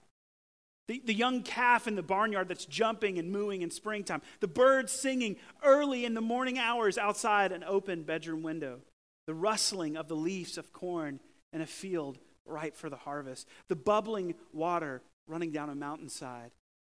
The, 0.87 1.03
the 1.05 1.15
young 1.15 1.43
calf 1.43 1.87
in 1.87 1.95
the 1.95 2.03
barnyard 2.03 2.49
that's 2.49 2.67
jumping 2.67 3.19
and 3.19 3.33
mooing 3.33 3.63
in 3.63 3.71
springtime. 3.71 4.23
The 4.41 4.49
birds 4.49 4.93
singing 4.93 5.37
early 5.63 6.05
in 6.05 6.15
the 6.15 6.21
morning 6.21 6.59
hours 6.59 6.99
outside 6.99 7.53
an 7.53 7.65
open 7.65 8.03
bedroom 8.03 8.43
window. 8.43 8.81
The 9.27 9.35
rustling 9.35 9.97
of 9.97 10.09
the 10.09 10.17
leaves 10.17 10.59
of 10.59 10.73
corn 10.73 11.21
in 11.53 11.63
a 11.63 11.67
field 11.67 12.19
ripe 12.45 12.77
for 12.77 12.91
the 12.91 12.97
harvest. 12.97 13.49
The 13.69 13.77
bubbling 13.77 14.35
water 14.53 15.03
running 15.27 15.51
down 15.51 15.71
a 15.71 15.75
mountainside 15.75 16.51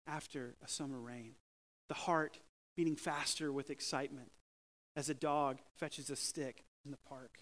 after 0.08 0.56
a 0.64 0.68
summer 0.68 1.00
rain. 1.00 1.34
The 1.88 1.96
heart 1.96 2.40
beating 2.76 2.96
faster 2.96 3.52
with 3.52 3.70
excitement 3.70 4.32
as 4.96 5.10
a 5.10 5.14
dog 5.14 5.60
fetches 5.76 6.10
a 6.10 6.16
stick 6.16 6.66
in 6.84 6.92
the 6.92 6.98
park. 6.98 7.40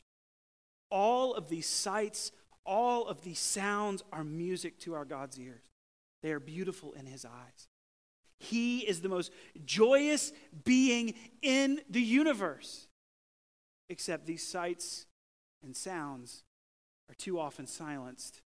All 0.89 1.33
of 1.33 1.49
these 1.49 1.67
sights, 1.67 2.31
all 2.65 3.07
of 3.07 3.21
these 3.23 3.39
sounds 3.39 4.03
are 4.11 4.23
music 4.23 4.79
to 4.81 4.93
our 4.93 5.05
God's 5.05 5.39
ears. 5.39 5.63
They 6.21 6.31
are 6.31 6.39
beautiful 6.39 6.93
in 6.93 7.05
his 7.05 7.25
eyes. 7.25 7.67
He 8.39 8.79
is 8.79 9.01
the 9.01 9.09
most 9.09 9.31
joyous 9.65 10.33
being 10.65 11.13
in 11.41 11.81
the 11.89 12.01
universe. 12.01 12.87
Except 13.89 14.25
these 14.25 14.45
sights 14.45 15.05
and 15.63 15.75
sounds 15.75 16.43
are 17.09 17.15
too 17.15 17.39
often 17.39 17.67
silenced 17.67 18.41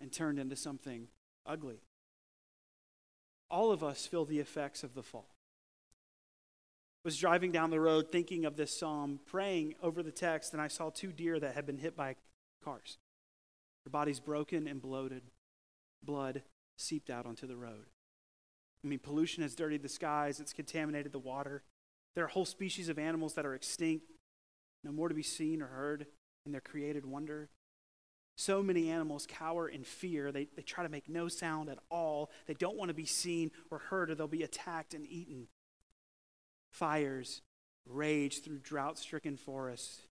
and 0.00 0.12
turned 0.12 0.38
into 0.38 0.56
something 0.56 1.08
ugly. 1.46 1.80
All 3.50 3.72
of 3.72 3.82
us 3.82 4.06
feel 4.06 4.24
the 4.24 4.38
effects 4.38 4.84
of 4.84 4.94
the 4.94 5.02
fall. 5.02 5.28
Was 7.04 7.16
driving 7.16 7.50
down 7.50 7.70
the 7.70 7.80
road 7.80 8.12
thinking 8.12 8.44
of 8.44 8.56
this 8.56 8.78
psalm, 8.78 9.20
praying 9.26 9.74
over 9.82 10.02
the 10.02 10.12
text, 10.12 10.52
and 10.52 10.60
I 10.60 10.68
saw 10.68 10.90
two 10.90 11.12
deer 11.12 11.40
that 11.40 11.54
had 11.54 11.64
been 11.64 11.78
hit 11.78 11.96
by 11.96 12.16
cars. 12.62 12.98
Their 13.84 13.90
bodies 13.90 14.20
broken 14.20 14.68
and 14.68 14.82
bloated, 14.82 15.22
blood 16.02 16.42
seeped 16.76 17.08
out 17.08 17.24
onto 17.24 17.46
the 17.46 17.56
road. 17.56 17.86
I 18.84 18.88
mean, 18.88 18.98
pollution 18.98 19.42
has 19.42 19.54
dirtied 19.54 19.82
the 19.82 19.88
skies, 19.88 20.40
it's 20.40 20.52
contaminated 20.52 21.12
the 21.12 21.18
water. 21.18 21.62
There 22.14 22.24
are 22.24 22.28
whole 22.28 22.44
species 22.44 22.88
of 22.90 22.98
animals 22.98 23.34
that 23.34 23.46
are 23.46 23.54
extinct, 23.54 24.04
no 24.84 24.92
more 24.92 25.08
to 25.08 25.14
be 25.14 25.22
seen 25.22 25.62
or 25.62 25.68
heard 25.68 26.06
in 26.44 26.52
their 26.52 26.60
created 26.60 27.06
wonder. 27.06 27.48
So 28.36 28.62
many 28.62 28.90
animals 28.90 29.26
cower 29.28 29.68
in 29.68 29.84
fear. 29.84 30.32
They, 30.32 30.48
they 30.56 30.62
try 30.62 30.82
to 30.82 30.88
make 30.90 31.08
no 31.08 31.28
sound 31.28 31.68
at 31.68 31.78
all. 31.90 32.30
They 32.46 32.54
don't 32.54 32.76
want 32.76 32.88
to 32.88 32.94
be 32.94 33.04
seen 33.04 33.50
or 33.70 33.78
heard, 33.78 34.10
or 34.10 34.14
they'll 34.14 34.28
be 34.28 34.42
attacked 34.42 34.94
and 34.94 35.06
eaten. 35.06 35.48
Fires 36.72 37.42
rage 37.86 38.42
through 38.42 38.58
drought 38.58 38.98
stricken 38.98 39.36
forests. 39.36 40.02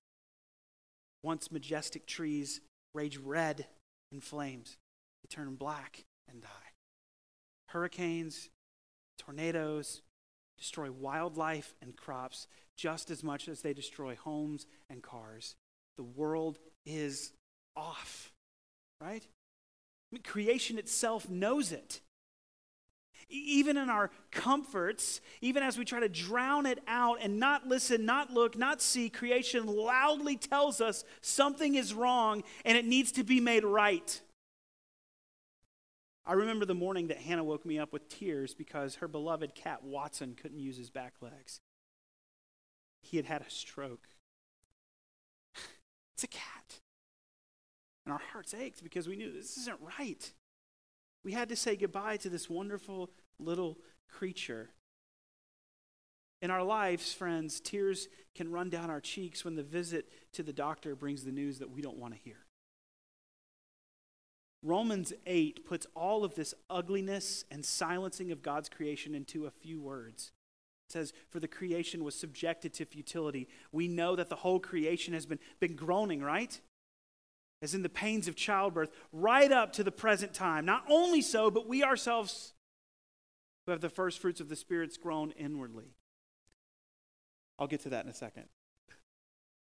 Once 1.24 1.52
majestic 1.52 2.06
trees 2.06 2.62
rage 2.94 3.18
red 3.18 3.66
in 4.12 4.22
flames, 4.22 4.78
they 5.24 5.34
turn 5.34 5.56
black 5.56 6.06
and 6.30 6.42
die. 6.42 6.48
Hurricanes, 7.70 8.50
tornadoes 9.18 10.02
destroy 10.58 10.92
wildlife 10.92 11.74
and 11.82 11.96
crops 11.96 12.48
just 12.78 13.10
as 13.10 13.24
much 13.24 13.48
as 13.48 13.62
they 13.62 13.74
destroy 13.74 14.16
homes 14.16 14.66
and 14.90 15.02
cars. 15.02 15.56
The 15.98 16.04
world 16.04 16.60
is 16.86 17.32
off, 17.76 18.32
right? 19.02 19.24
I 19.24 20.10
mean, 20.12 20.24
creation 20.24 20.78
itself 20.78 21.30
knows 21.30 21.72
it. 21.72 22.02
Even 23.30 23.78
in 23.78 23.90
our 23.90 24.10
comforts, 24.32 25.22
even 25.42 25.62
as 25.62 25.78
we 25.78 25.86
try 25.86 26.00
to 26.00 26.10
drown 26.10 26.66
it 26.66 26.80
out 26.88 27.20
and 27.22 27.40
not 27.40 27.68
listen, 27.68 28.06
not 28.06 28.32
look, 28.32 28.58
not 28.58 28.82
see, 28.82 29.10
creation 29.10 29.68
loudly 29.68 30.36
tells 30.36 30.82
us 30.82 31.04
something 31.22 31.76
is 31.76 31.94
wrong 31.94 32.44
and 32.66 32.78
it 32.78 32.86
needs 32.86 33.12
to 33.12 33.24
be 33.24 33.40
made 33.40 33.64
right. 33.64 34.22
I 36.26 36.34
remember 36.34 36.66
the 36.66 36.76
morning 36.76 37.08
that 37.08 37.18
Hannah 37.18 37.44
woke 37.44 37.66
me 37.66 37.80
up 37.80 37.92
with 37.92 38.08
tears 38.08 38.54
because 38.54 38.96
her 38.96 39.08
beloved 39.08 39.56
cat 39.56 39.84
Watson 39.84 40.36
couldn't 40.40 40.60
use 40.60 40.78
his 40.78 40.90
back 40.90 41.14
legs. 41.22 41.60
He 43.02 43.18
had 43.18 43.26
had 43.26 43.42
a 43.42 43.50
stroke. 43.50 44.08
it's 46.14 46.24
a 46.24 46.28
cat. 46.28 46.82
And 48.06 48.14
our 48.14 48.22
hearts 48.32 48.54
ached 48.54 48.84
because 48.84 49.08
we 49.08 49.16
knew 49.16 49.32
this 49.32 49.58
isn't 49.58 49.80
right. 50.00 50.32
We 51.24 51.34
had 51.34 51.50
to 51.50 51.56
say 51.56 51.76
goodbye 51.76 52.18
to 52.18 52.30
this 52.30 52.50
wonderful 52.50 53.10
little 53.40 53.78
creature. 54.10 54.70
In 56.42 56.52
our 56.52 56.64
lives, 56.64 57.14
friends, 57.14 57.60
tears 57.60 58.08
can 58.34 58.52
run 58.52 58.70
down 58.70 58.90
our 58.90 59.02
cheeks 59.02 59.44
when 59.44 59.56
the 59.56 59.64
visit 59.64 60.10
to 60.34 60.44
the 60.44 60.54
doctor 60.54 60.96
brings 60.96 61.24
the 61.24 61.32
news 61.32 61.60
that 61.60 61.70
we 61.70 61.82
don't 61.82 61.98
want 61.98 62.14
to 62.14 62.20
hear. 62.20 62.46
Romans 64.64 65.14
8 65.26 65.66
puts 65.66 65.88
all 65.96 66.24
of 66.24 66.36
this 66.36 66.54
ugliness 66.70 67.46
and 67.50 67.64
silencing 67.64 68.32
of 68.32 68.42
God's 68.42 68.70
creation 68.70 69.16
into 69.16 69.46
a 69.46 69.52
few 69.52 69.80
words. 69.82 70.32
It 70.88 70.94
says, 70.94 71.14
For 71.30 71.40
the 71.40 71.48
creation 71.48 72.04
was 72.04 72.16
subjected 72.16 72.74
to 72.74 72.86
futility. 72.86 73.48
We 73.72 73.88
know 73.88 74.16
that 74.16 74.30
the 74.30 74.36
whole 74.36 74.60
creation 74.60 75.14
has 75.14 75.26
been, 75.26 75.40
been 75.60 75.76
groaning, 75.76 76.22
right? 76.22 76.60
As 77.62 77.74
in 77.74 77.84
the 77.84 77.90
pains 77.90 78.28
of 78.28 78.36
childbirth, 78.36 78.90
right 79.12 79.52
up 79.52 79.74
to 79.74 79.84
the 79.84 79.92
present 79.92 80.34
time. 80.34 80.66
Not 80.66 80.86
only 80.90 81.22
so, 81.22 81.52
but 81.52 81.68
we 81.68 81.84
ourselves 81.84 82.54
who 83.66 83.72
have 83.72 83.82
the 83.82 83.90
first 83.90 84.20
fruits 84.20 84.40
of 84.40 84.50
the 84.50 84.56
spirits 84.56 84.98
groan 84.98 85.32
inwardly. 85.32 85.94
I'll 87.58 87.68
get 87.68 87.82
to 87.82 87.90
that 87.90 88.06
in 88.06 88.10
a 88.10 88.14
second. 88.14 88.46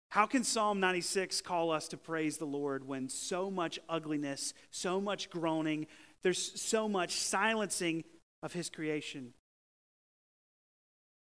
How 0.09 0.25
can 0.25 0.43
Psalm 0.43 0.79
96 0.79 1.41
call 1.41 1.71
us 1.71 1.87
to 1.89 1.97
praise 1.97 2.37
the 2.37 2.45
Lord 2.45 2.87
when 2.87 3.09
so 3.09 3.51
much 3.51 3.79
ugliness, 3.87 4.53
so 4.71 4.99
much 4.99 5.29
groaning, 5.29 5.85
there's 6.23 6.59
so 6.59 6.87
much 6.89 7.11
silencing 7.13 8.03
of 8.41 8.53
his 8.53 8.69
creation? 8.69 9.33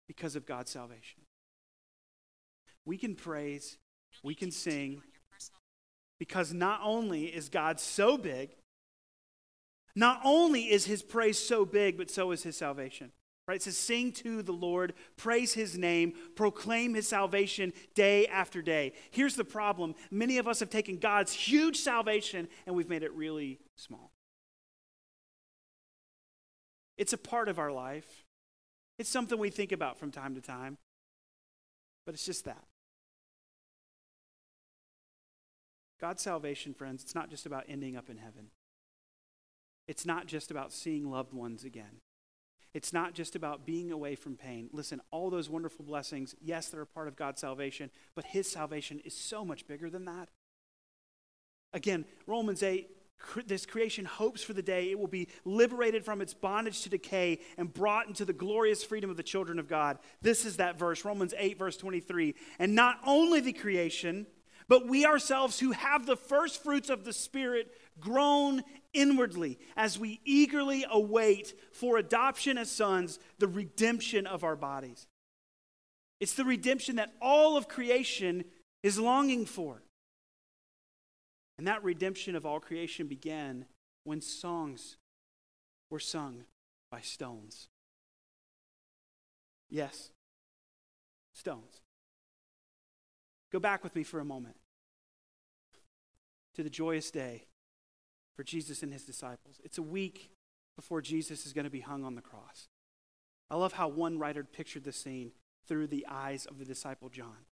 Because 0.07 0.37
of 0.37 0.47
God's 0.47 0.71
salvation. 0.71 1.21
We 2.85 2.97
can 2.97 3.15
praise, 3.15 3.79
we 4.23 4.35
can 4.35 4.51
sing, 4.51 5.03
because 6.23 6.53
not 6.53 6.79
only 6.85 7.25
is 7.25 7.49
God 7.49 7.81
so 7.81 8.17
big, 8.17 8.51
not 9.97 10.21
only 10.23 10.71
is 10.71 10.85
his 10.85 11.03
praise 11.03 11.37
so 11.37 11.65
big, 11.65 11.99
but 11.99 12.13
so 12.13 12.31
is 12.31 12.45
his 12.45 12.57
salvation. 12.57 13.11
Right? 13.49 13.57
It 13.57 13.63
says, 13.63 13.77
sing 13.77 14.13
to 14.13 14.41
the 14.41 14.53
Lord, 14.53 14.95
praise 15.17 15.53
his 15.53 15.77
name, 15.77 16.13
proclaim 16.37 16.95
his 16.95 17.09
salvation 17.09 17.73
day 17.97 18.29
after 18.29 18.63
day. 18.63 18.93
Here's 19.11 19.35
the 19.35 19.45
problem 19.45 19.97
many 20.13 20.39
of 20.39 20.47
us 20.47 20.61
have 20.61 20.71
taken 20.71 20.99
God's 20.99 21.33
huge 21.33 21.79
salvation 21.79 22.47
and 22.69 22.77
we've 22.77 22.89
made 22.89 23.03
it 23.03 23.13
really 23.15 23.59
small. 23.75 24.13
It's 26.99 27.13
a 27.13 27.19
part 27.19 27.49
of 27.49 27.59
our 27.59 27.73
life, 27.73 28.23
it's 28.97 29.11
something 29.11 29.41
we 29.41 29.51
think 29.51 29.73
about 29.73 29.99
from 29.99 30.13
time 30.13 30.37
to 30.37 30.41
time, 30.41 30.79
but 32.07 32.15
it's 32.15 32.25
just 32.25 32.45
that. 32.45 32.63
God's 36.03 36.21
salvation, 36.21 36.75
friends, 36.75 37.05
it's 37.05 37.15
not 37.15 37.31
just 37.31 37.47
about 37.47 37.65
ending 37.69 37.97
up 37.97 38.11
in 38.11 38.19
heaven. 38.19 38.49
It's 39.87 40.05
not 40.05 40.27
just 40.27 40.51
about 40.51 40.73
seeing 40.73 41.09
loved 41.09 41.33
ones 41.33 41.63
again. 41.63 42.01
It's 42.75 42.93
not 42.93 43.15
just 43.15 43.37
about 43.37 43.65
being 43.67 43.93
away 43.93 44.17
from 44.17 44.35
pain. 44.35 44.69
Listen, 44.73 45.01
all 45.13 45.31
those 45.31 45.49
wonderful 45.49 45.85
blessings, 45.85 46.35
yes, 46.43 46.69
they're 46.69 46.83
a 46.83 46.87
part 46.87 47.07
of 47.07 47.15
God's 47.15 47.41
salvation, 47.41 47.89
but 48.17 48.25
His 48.25 48.51
salvation 48.51 49.01
is 49.05 49.17
so 49.17 49.45
much 49.45 49.69
bigger 49.69 49.89
than 49.89 50.07
that. 50.07 50.29
Again, 51.73 52.05
Romans 52.27 52.65
8, 52.65 52.91
this 53.47 53.65
creation 53.65 54.05
hopes 54.05 54.43
for 54.43 54.55
the 54.55 54.63
day 54.63 54.91
it 54.91 54.99
will 54.99 55.07
be 55.07 55.29
liberated 55.45 56.05
from 56.05 56.21
its 56.21 56.35
bondage 56.35 56.83
to 56.83 56.89
decay 56.89 57.39
and 57.57 57.73
brought 57.73 58.09
into 58.09 58.25
the 58.25 58.33
glorious 58.33 58.83
freedom 58.83 59.09
of 59.09 59.17
the 59.17 59.23
children 59.23 59.61
of 59.61 59.69
God. 59.69 60.01
This 60.21 60.45
is 60.45 60.57
that 60.57 60.81
verse, 60.81 61.05
Romans 61.05 61.33
8, 61.39 61.61
verse 61.61 61.77
23. 61.77 62.35
And 62.59 62.75
not 62.75 62.99
only 63.07 63.39
the 63.39 63.53
creation, 63.53 64.27
but 64.73 64.89
we 64.89 65.05
ourselves 65.05 65.61
who 65.61 65.73
have 65.73 66.07
the 66.07 66.17
first 66.17 66.63
fruits 66.63 66.89
of 66.89 67.05
the 67.05 67.13
Spirit 67.13 67.71
groan 68.01 68.63
inwardly 68.95 69.59
as 69.77 69.99
we 69.99 70.19
eagerly 70.25 70.87
await 70.91 71.53
for 71.75 71.99
adoption 71.99 72.57
as 72.57 72.71
sons, 72.71 73.19
the 73.39 73.47
redemption 73.47 74.27
of 74.27 74.45
our 74.45 74.57
bodies. 74.57 75.07
It's 76.21 76.33
the 76.33 76.47
redemption 76.47 76.97
that 76.97 77.13
all 77.21 77.59
of 77.59 77.69
creation 77.69 78.47
is 78.83 78.99
longing 78.99 79.45
for. 79.45 79.83
And 81.59 81.67
that 81.67 81.85
redemption 81.85 82.35
of 82.35 82.47
all 82.47 82.59
creation 82.59 83.09
began 83.09 83.67
when 84.05 84.23
songs 84.23 84.97
were 85.91 86.01
sung 86.01 86.45
by 86.91 87.03
stones. 87.03 87.69
Yes, 89.69 90.13
stones. 91.35 91.83
Go 93.53 93.61
back 93.61 93.85
with 93.85 93.95
me 93.95 94.03
for 94.03 94.19
a 94.19 94.25
moment 94.25 94.57
to 96.55 96.63
the 96.63 96.71
joyous 96.71 97.11
day 97.11 97.47
for 98.37 98.45
Jesus 98.45 98.83
and 98.83 98.93
his 98.93 99.05
disciples. 99.05 99.61
It's 99.65 99.79
a 99.79 99.83
week 99.83 100.31
before 100.77 101.03
Jesus 101.03 101.47
is 101.47 101.53
going 101.53 101.65
to 101.65 101.71
be 101.71 101.81
hung 101.81 102.05
on 102.05 102.15
the 102.15 102.23
cross. 102.23 102.69
I 103.51 103.57
love 103.57 103.75
how 103.75 103.89
one 103.89 104.19
writer 104.19 104.45
pictured 104.45 104.85
the 104.85 104.93
scene 104.93 105.33
through 105.67 105.89
the 105.89 106.07
eyes 106.09 106.47
of 106.47 106.59
the 106.59 106.65
disciple 106.65 107.09
John. 107.09 107.47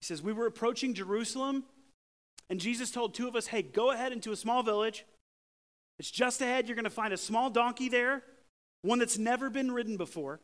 He 0.00 0.04
says, 0.04 0.22
We 0.22 0.32
were 0.32 0.46
approaching 0.46 0.94
Jerusalem, 0.94 1.64
and 2.50 2.60
Jesus 2.60 2.90
told 2.90 3.14
two 3.14 3.28
of 3.28 3.36
us, 3.36 3.46
Hey, 3.46 3.62
go 3.62 3.92
ahead 3.92 4.12
into 4.12 4.32
a 4.32 4.36
small 4.36 4.62
village. 4.62 5.04
It's 5.98 6.10
just 6.10 6.42
ahead. 6.42 6.68
You're 6.68 6.76
going 6.76 6.84
to 6.84 6.90
find 6.90 7.14
a 7.14 7.18
small 7.18 7.48
donkey 7.48 7.88
there, 7.88 8.22
one 8.82 8.98
that's 8.98 9.16
never 9.16 9.48
been 9.48 9.70
ridden 9.70 9.96
before. 9.96 10.40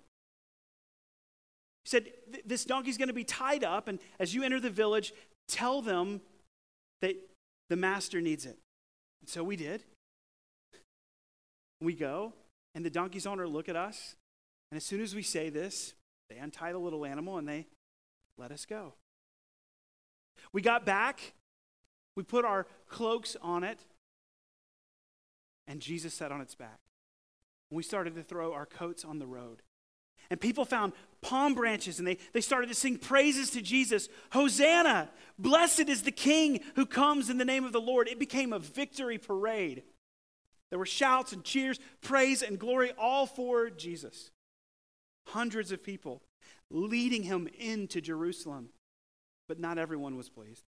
He 1.85 1.91
said, 1.91 2.07
This 2.47 2.65
donkey's 2.65 2.99
going 2.99 3.09
to 3.09 3.15
be 3.15 3.25
tied 3.25 3.65
up, 3.65 3.89
and 3.89 3.99
as 4.19 4.35
you 4.35 4.45
enter 4.45 4.61
the 4.61 4.71
village, 4.71 5.13
tell 5.49 5.83
them 5.83 6.21
that 7.01 7.17
the 7.73 7.77
master 7.77 8.21
needs 8.21 8.45
it. 8.45 8.59
And 9.23 9.31
so 9.31 9.43
we 9.43 9.57
did. 9.57 9.83
We 11.81 11.95
go, 11.95 12.35
and 12.75 12.85
the 12.85 12.91
donkey's 12.91 13.27
owner 13.27 13.49
look 13.49 13.67
at 13.67 13.77
us, 13.77 14.15
and 14.71 14.77
as 14.77 14.85
soon 14.85 15.01
as 15.01 15.15
we 15.15 15.23
say 15.23 15.49
this, 15.49 15.95
they 16.29 16.37
untie 16.37 16.73
the 16.73 16.79
little 16.79 17.07
animal 17.07 17.39
and 17.39 17.49
they 17.49 17.67
let 18.37 18.53
us 18.53 18.67
go. 18.67 18.93
We 20.53 20.61
got 20.61 20.85
back, 20.85 21.33
we 22.15 22.23
put 22.25 22.45
our 22.45 22.67
cloaks 22.89 23.39
on 23.41 23.65
it, 23.65 23.81
and 25.67 25.81
Jesus 25.81 26.13
sat 26.13 26.31
on 26.31 26.43
its 26.43 26.55
back. 26.55 26.81
We 27.71 27.83
started 27.83 28.15
to 28.17 28.23
throw 28.23 28.53
our 28.53 28.67
coats 28.67 29.03
on 29.03 29.19
the 29.19 29.27
road. 29.27 29.63
And 30.33 30.41
people 30.41 30.65
found 30.65 30.95
palm 31.21 31.55
branches 31.55 31.99
and 31.99 32.09
they, 32.09 32.17
they 32.33 32.41
started 32.41 32.69
to 32.69 32.75
sing 32.75 32.97
praises 32.97 33.51
to 33.51 33.61
Jesus. 33.61 34.09
Hosanna! 34.31 35.11
Blessed 35.39 35.91
is 35.91 36.05
the 36.05 36.11
King 36.11 36.61
who 36.75 36.87
comes 36.87 37.29
in 37.29 37.37
the 37.37 37.45
name 37.45 37.65
of 37.65 37.73
the 37.73 37.83
Lord. 37.83 38.09
It 38.09 38.19
became 38.19 38.55
a 38.55 38.59
victory 38.59 39.19
parade. 39.19 39.83
There 40.71 40.79
were 40.79 40.87
shouts 40.87 41.35
and 41.35 41.45
cheers, 41.45 41.79
praise 42.01 42.41
and 42.41 42.59
glory, 42.59 42.93
all 42.97 43.27
for 43.27 43.69
Jesus. 43.69 44.31
Hundreds 45.27 45.71
of 45.71 45.85
people 45.85 46.23
leading 46.71 47.25
him 47.25 47.47
into 47.59 48.01
Jerusalem, 48.01 48.71
but 49.49 49.61
not 49.61 49.77
everyone 49.77 50.17
was 50.17 50.31
pleased. 50.31 50.65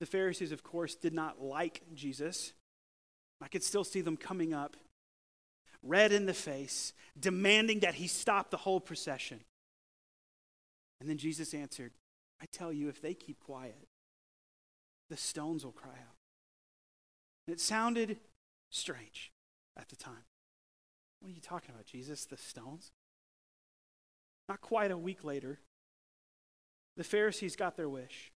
The 0.00 0.06
Pharisees, 0.06 0.52
of 0.52 0.62
course, 0.62 0.94
did 0.94 1.12
not 1.12 1.42
like 1.42 1.82
Jesus. 1.92 2.54
I 3.42 3.48
could 3.48 3.62
still 3.62 3.84
see 3.84 4.00
them 4.00 4.16
coming 4.16 4.54
up 4.54 4.74
red 5.82 6.12
in 6.12 6.26
the 6.26 6.34
face, 6.34 6.92
demanding 7.18 7.80
that 7.80 7.94
he 7.94 8.06
stop 8.06 8.50
the 8.50 8.56
whole 8.56 8.80
procession. 8.80 9.40
And 11.00 11.08
then 11.08 11.18
Jesus 11.18 11.54
answered, 11.54 11.92
I 12.40 12.46
tell 12.50 12.72
you, 12.72 12.88
if 12.88 13.00
they 13.00 13.14
keep 13.14 13.40
quiet, 13.40 13.88
the 15.08 15.16
stones 15.16 15.64
will 15.64 15.72
cry 15.72 15.90
out. 15.90 16.16
And 17.46 17.54
it 17.54 17.60
sounded 17.60 18.18
strange 18.70 19.32
at 19.76 19.88
the 19.88 19.96
time. 19.96 20.24
What 21.20 21.30
are 21.30 21.34
you 21.34 21.40
talking 21.40 21.70
about, 21.70 21.86
Jesus? 21.86 22.24
The 22.24 22.36
stones? 22.36 22.92
Not 24.48 24.60
quite 24.60 24.90
a 24.90 24.98
week 24.98 25.24
later, 25.24 25.58
the 26.96 27.04
Pharisees 27.04 27.56
got 27.56 27.76
their 27.76 27.88
wish. 27.88 28.32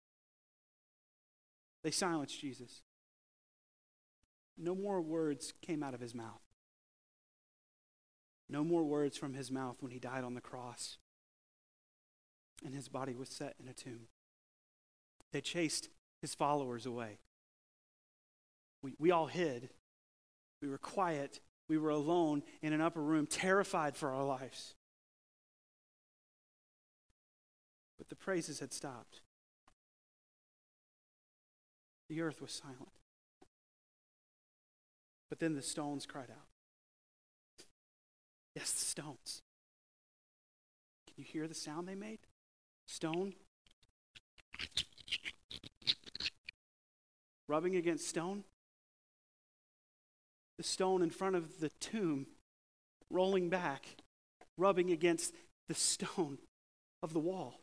They 1.84 1.92
silenced 1.92 2.40
Jesus. 2.40 2.82
No 4.58 4.74
more 4.74 5.02
words 5.02 5.54
came 5.62 5.84
out 5.84 5.94
of 5.94 6.00
his 6.00 6.16
mouth. 6.16 6.42
No 8.50 8.64
more 8.64 8.84
words 8.84 9.18
from 9.18 9.34
his 9.34 9.52
mouth 9.52 9.78
when 9.82 9.92
he 9.92 10.00
died 10.00 10.24
on 10.24 10.34
the 10.34 10.42
cross 10.42 10.98
and 12.66 12.74
his 12.74 12.88
body 12.88 13.14
was 13.14 13.30
set 13.30 13.56
in 13.62 13.68
a 13.68 13.74
tomb. 13.74 14.08
They 15.32 15.42
chased 15.42 15.90
his 16.22 16.34
followers 16.34 16.86
away. 16.86 17.20
We, 18.82 18.96
we 18.98 19.12
all 19.12 19.28
hid. 19.28 19.70
We 20.62 20.70
were 20.70 20.78
quiet. 20.78 21.40
We 21.68 21.78
were 21.78 21.90
alone 21.90 22.44
in 22.62 22.74
an 22.74 22.82
upper 22.82 23.02
room, 23.02 23.28
terrified 23.28 23.96
for 23.96 24.12
our 24.12 24.24
lives. 24.24 24.76
But 27.98 28.10
the 28.10 28.16
praises 28.16 28.60
had 28.60 28.74
stopped. 28.74 29.22
The 32.10 32.22
earth 32.22 32.42
was 32.42 32.52
silent. 32.52 32.92
But 35.30 35.40
then 35.40 35.56
the 35.56 35.62
stones 35.62 36.06
cried 36.06 36.30
out. 36.32 36.47
Yes, 38.58 38.72
the 38.72 38.86
stones. 38.86 39.44
Can 41.06 41.14
you 41.18 41.24
hear 41.24 41.48
the 41.48 41.54
sound 41.54 41.88
they 41.88 41.94
made? 41.94 42.18
Stone 42.88 43.36
rubbing 47.48 47.76
against 47.76 48.08
stone. 48.08 48.46
The 50.58 50.64
stone 50.64 51.04
in 51.04 51.12
front 51.12 51.36
of 51.36 51.60
the 51.60 51.70
tomb 51.80 52.26
rolling 53.12 53.48
back, 53.48 53.86
rubbing 54.58 54.90
against 54.90 55.36
the 55.68 55.76
stone 55.76 56.40
of 57.04 57.14
the 57.14 57.20
wall. 57.20 57.60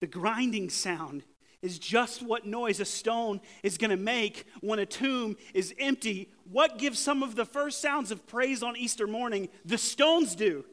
The 0.00 0.08
grinding 0.08 0.68
sound 0.68 1.22
is 1.66 1.78
just 1.78 2.22
what 2.22 2.46
noise 2.46 2.78
a 2.78 2.84
stone 2.84 3.40
is 3.64 3.76
going 3.76 3.90
to 3.90 3.96
make 3.96 4.46
when 4.60 4.78
a 4.78 4.86
tomb 4.86 5.36
is 5.52 5.74
empty. 5.78 6.30
What 6.50 6.78
gives 6.78 6.98
some 6.98 7.22
of 7.24 7.34
the 7.34 7.44
first 7.44 7.82
sounds 7.82 8.12
of 8.12 8.26
praise 8.26 8.62
on 8.62 8.76
Easter 8.76 9.08
morning? 9.08 9.48
The 9.64 9.76
stones 9.76 10.36
do. 10.36 10.64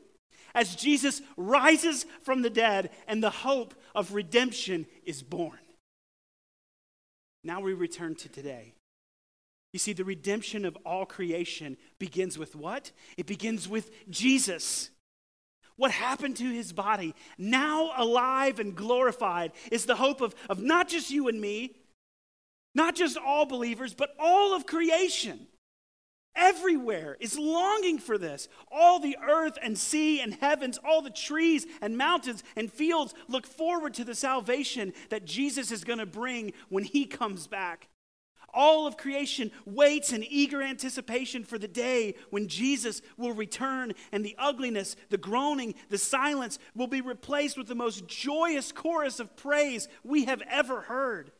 As 0.53 0.75
Jesus 0.75 1.23
rises 1.35 2.05
from 2.21 2.43
the 2.43 2.49
dead 2.49 2.91
and 3.07 3.23
the 3.23 3.31
hope 3.31 3.73
of 3.95 4.13
redemption 4.13 4.85
is 5.03 5.23
born. 5.23 5.57
Now 7.43 7.59
we 7.59 7.73
return 7.73 8.13
to 8.15 8.29
today. 8.29 8.75
You 9.73 9.79
see, 9.79 9.93
the 9.93 10.05
redemption 10.05 10.63
of 10.63 10.77
all 10.85 11.07
creation 11.07 11.75
begins 11.97 12.37
with 12.37 12.55
what? 12.55 12.91
It 13.17 13.25
begins 13.25 13.67
with 13.67 13.89
Jesus. 14.11 14.91
What 15.75 15.91
happened 15.91 16.37
to 16.37 16.49
his 16.49 16.71
body, 16.71 17.15
now 17.37 17.91
alive 17.97 18.59
and 18.59 18.75
glorified, 18.75 19.51
is 19.71 19.85
the 19.85 19.95
hope 19.95 20.21
of, 20.21 20.35
of 20.49 20.61
not 20.61 20.87
just 20.87 21.09
you 21.09 21.27
and 21.27 21.41
me, 21.41 21.75
not 22.75 22.95
just 22.95 23.17
all 23.17 23.45
believers, 23.45 23.93
but 23.93 24.15
all 24.19 24.55
of 24.55 24.65
creation. 24.65 25.47
Everywhere 26.35 27.15
is 27.19 27.37
longing 27.37 27.99
for 27.99 28.17
this. 28.17 28.47
All 28.71 28.99
the 28.99 29.17
earth 29.23 29.57
and 29.61 29.77
sea 29.77 30.19
and 30.19 30.33
heavens, 30.33 30.79
all 30.83 31.01
the 31.01 31.11
trees 31.11 31.67
and 31.81 31.97
mountains 31.97 32.43
and 32.55 32.71
fields 32.71 33.13
look 33.27 33.45
forward 33.45 33.93
to 33.95 34.03
the 34.03 34.15
salvation 34.15 34.93
that 35.09 35.25
Jesus 35.25 35.71
is 35.71 35.83
going 35.83 35.99
to 35.99 36.07
bring 36.07 36.53
when 36.69 36.83
he 36.83 37.05
comes 37.05 37.45
back. 37.45 37.87
All 38.53 38.85
of 38.85 38.97
creation 38.97 39.51
waits 39.65 40.13
in 40.13 40.23
eager 40.23 40.61
anticipation 40.61 41.43
for 41.43 41.57
the 41.57 41.67
day 41.67 42.15
when 42.29 42.47
Jesus 42.47 43.01
will 43.17 43.33
return 43.33 43.93
and 44.11 44.23
the 44.23 44.35
ugliness, 44.37 44.95
the 45.09 45.17
groaning, 45.17 45.73
the 45.89 45.97
silence 45.97 46.59
will 46.75 46.87
be 46.87 47.01
replaced 47.01 47.57
with 47.57 47.67
the 47.67 47.75
most 47.75 48.07
joyous 48.07 48.71
chorus 48.71 49.19
of 49.19 49.35
praise 49.35 49.87
we 50.03 50.25
have 50.25 50.43
ever 50.49 50.81
heard. 50.81 51.31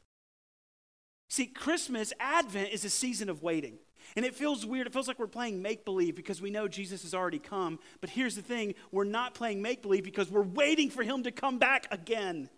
See, 1.30 1.46
Christmas, 1.46 2.14
Advent, 2.20 2.70
is 2.72 2.86
a 2.86 2.90
season 2.90 3.30
of 3.30 3.44
waiting. 3.44 3.78
And 4.16 4.26
it 4.26 4.36
feels 4.36 4.66
weird. 4.66 4.88
It 4.88 4.94
feels 4.94 5.08
like 5.08 5.20
we're 5.20 5.28
playing 5.28 5.62
make 5.62 5.86
believe 5.86 6.16
because 6.16 6.42
we 6.42 6.52
know 6.52 6.68
Jesus 6.68 7.04
has 7.04 7.14
already 7.14 7.40
come. 7.40 7.80
But 8.02 8.10
here's 8.10 8.36
the 8.36 8.42
thing 8.42 8.76
we're 8.92 9.04
not 9.04 9.34
playing 9.34 9.62
make 9.62 9.82
believe 9.82 10.04
because 10.04 10.30
we're 10.30 10.42
waiting 10.42 10.90
for 10.90 11.04
him 11.04 11.24
to 11.24 11.32
come 11.32 11.58
back 11.58 11.88
again. 11.90 12.50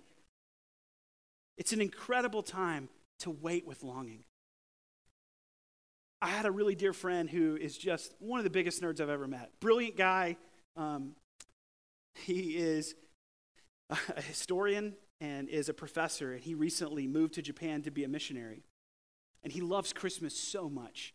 It's 1.57 1.71
an 1.71 1.81
incredible 1.81 2.43
time 2.43 2.89
to 3.19 3.29
wait 3.29 3.65
with 3.65 3.83
longing. 3.83 4.23
I 6.25 6.29
had 6.29 6.47
a 6.47 6.51
really 6.51 6.73
dear 6.73 6.91
friend 6.91 7.29
who 7.29 7.55
is 7.55 7.77
just 7.77 8.15
one 8.17 8.39
of 8.39 8.43
the 8.43 8.49
biggest 8.49 8.81
nerds 8.81 8.99
I've 8.99 9.09
ever 9.09 9.27
met. 9.27 9.51
Brilliant 9.59 9.95
guy. 9.95 10.37
Um, 10.75 11.11
he 12.15 12.57
is 12.57 12.95
a 13.91 14.21
historian 14.23 14.95
and 15.21 15.47
is 15.47 15.69
a 15.69 15.73
professor, 15.73 16.33
and 16.33 16.41
he 16.41 16.55
recently 16.55 17.05
moved 17.05 17.35
to 17.35 17.43
Japan 17.43 17.83
to 17.83 17.91
be 17.91 18.03
a 18.05 18.07
missionary. 18.07 18.63
And 19.43 19.53
he 19.53 19.61
loves 19.61 19.93
Christmas 19.93 20.35
so 20.35 20.67
much. 20.67 21.13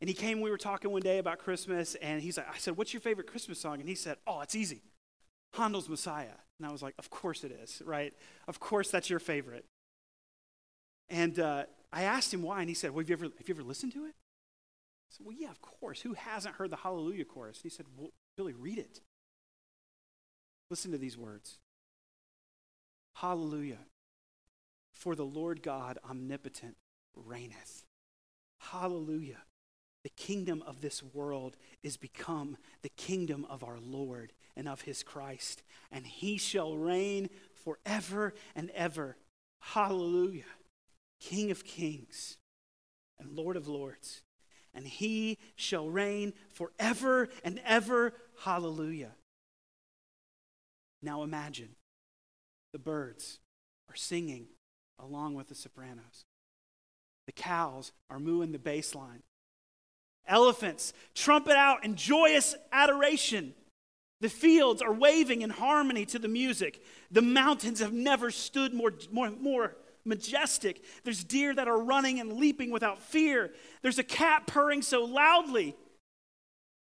And 0.00 0.06
he 0.06 0.14
came, 0.14 0.40
we 0.40 0.52
were 0.52 0.56
talking 0.56 0.92
one 0.92 1.02
day 1.02 1.18
about 1.18 1.40
Christmas, 1.40 1.96
and 1.96 2.22
he's 2.22 2.36
like, 2.36 2.46
I 2.48 2.58
said, 2.58 2.76
What's 2.76 2.94
your 2.94 3.00
favorite 3.00 3.26
Christmas 3.26 3.58
song? 3.58 3.80
And 3.80 3.88
he 3.88 3.96
said, 3.96 4.18
Oh, 4.24 4.40
it's 4.40 4.54
easy. 4.54 4.82
Handel's 5.54 5.88
Messiah. 5.88 6.36
And 6.60 6.68
I 6.68 6.70
was 6.70 6.80
like, 6.80 6.94
Of 6.96 7.10
course 7.10 7.42
it 7.42 7.50
is, 7.50 7.82
right? 7.84 8.14
Of 8.46 8.60
course 8.60 8.88
that's 8.88 9.10
your 9.10 9.18
favorite. 9.18 9.64
And 11.08 11.40
uh, 11.40 11.64
I 11.92 12.02
asked 12.02 12.32
him 12.32 12.42
why, 12.42 12.60
and 12.60 12.68
he 12.68 12.74
said, 12.76 12.92
Well, 12.92 13.00
have 13.00 13.10
you 13.10 13.14
ever, 13.14 13.24
have 13.24 13.48
you 13.48 13.54
ever 13.56 13.64
listened 13.64 13.92
to 13.94 14.04
it? 14.04 14.14
I 15.14 15.18
said, 15.18 15.26
Well, 15.26 15.36
yeah, 15.38 15.50
of 15.50 15.60
course. 15.60 16.00
Who 16.00 16.14
hasn't 16.14 16.56
heard 16.56 16.70
the 16.70 16.76
Hallelujah 16.76 17.24
chorus? 17.24 17.58
And 17.58 17.64
he 17.64 17.68
said, 17.76 17.86
Well, 17.96 18.10
Billy, 18.36 18.52
read 18.52 18.78
it. 18.78 19.00
Listen 20.70 20.92
to 20.92 20.98
these 20.98 21.16
words 21.16 21.58
Hallelujah. 23.14 23.78
For 24.92 25.14
the 25.14 25.24
Lord 25.24 25.62
God 25.62 25.98
omnipotent 26.08 26.76
reigneth. 27.14 27.84
Hallelujah. 28.58 29.42
the 30.02 30.10
kingdom 30.10 30.62
of 30.66 30.80
this 30.82 31.02
world 31.02 31.56
is 31.82 31.96
become 31.96 32.56
the 32.82 32.90
kingdom 32.90 33.46
of 33.48 33.64
our 33.64 33.78
Lord 33.80 34.32
and 34.54 34.68
of 34.68 34.82
his 34.82 35.02
Christ, 35.02 35.62
and 35.90 36.06
he 36.06 36.36
shall 36.36 36.76
reign 36.76 37.30
forever 37.64 38.34
and 38.54 38.70
ever. 38.70 39.16
Hallelujah. 39.60 40.44
King 41.20 41.50
of 41.50 41.64
kings 41.64 42.36
and 43.18 43.32
Lord 43.32 43.56
of 43.56 43.66
lords, 43.66 44.22
and 44.74 44.86
he 44.86 45.38
shall 45.56 45.88
reign 45.88 46.32
forever 46.52 47.28
and 47.44 47.60
ever. 47.64 48.12
Hallelujah. 48.44 49.12
Now 51.02 51.22
imagine 51.22 51.70
the 52.72 52.78
birds 52.78 53.38
are 53.90 53.96
singing 53.96 54.46
along 54.98 55.34
with 55.34 55.48
the 55.48 55.54
sopranos. 55.54 56.24
The 57.26 57.32
cows 57.32 57.92
are 58.10 58.18
mooing 58.18 58.52
the 58.52 58.58
bass 58.58 58.94
line. 58.94 59.22
Elephants 60.26 60.92
trumpet 61.14 61.56
out 61.56 61.84
in 61.84 61.94
joyous 61.96 62.54
adoration. 62.72 63.54
The 64.20 64.28
fields 64.28 64.80
are 64.80 64.92
waving 64.92 65.42
in 65.42 65.50
harmony 65.50 66.06
to 66.06 66.18
the 66.18 66.28
music. 66.28 66.82
The 67.10 67.22
mountains 67.22 67.80
have 67.80 67.92
never 67.92 68.30
stood 68.30 68.72
more, 68.72 68.92
more, 69.12 69.30
more 69.30 69.76
majestic. 70.04 70.82
There's 71.04 71.24
deer 71.24 71.54
that 71.54 71.68
are 71.68 71.78
running 71.78 72.20
and 72.20 72.34
leaping 72.34 72.70
without 72.70 73.00
fear. 73.00 73.52
There's 73.82 73.98
a 73.98 74.04
cat 74.04 74.46
purring 74.46 74.82
so 74.82 75.04
loudly 75.04 75.76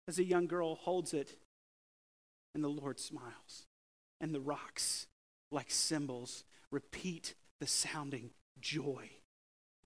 as 0.07 0.19
a 0.19 0.23
young 0.23 0.47
girl 0.47 0.75
holds 0.75 1.13
it, 1.13 1.37
and 2.53 2.63
the 2.63 2.69
Lord 2.69 2.99
smiles. 2.99 3.65
And 4.19 4.33
the 4.33 4.41
rocks, 4.41 5.07
like 5.51 5.69
cymbals, 5.69 6.43
repeat 6.71 7.35
the 7.59 7.67
sounding 7.67 8.31
joy 8.59 9.09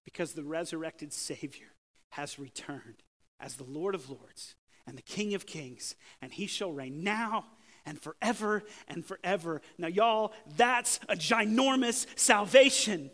because 0.05 0.34
the 0.34 0.43
resurrected 0.43 1.11
Savior 1.11 1.73
has 2.11 2.39
returned 2.39 3.03
as 3.39 3.55
the 3.55 3.63
Lord 3.63 3.93
of 3.93 4.09
Lords 4.09 4.55
and 4.86 4.97
the 4.97 5.01
King 5.01 5.34
of 5.34 5.45
Kings, 5.45 5.95
and 6.21 6.32
he 6.32 6.47
shall 6.47 6.71
reign 6.71 7.03
now 7.03 7.45
and 7.86 8.01
forever 8.01 8.63
and 8.88 9.05
forever. 9.05 9.61
Now, 9.78 9.88
y'all, 9.88 10.34
that's 10.55 10.99
a 11.09 11.15
ginormous 11.15 12.05
salvation. 12.17 13.11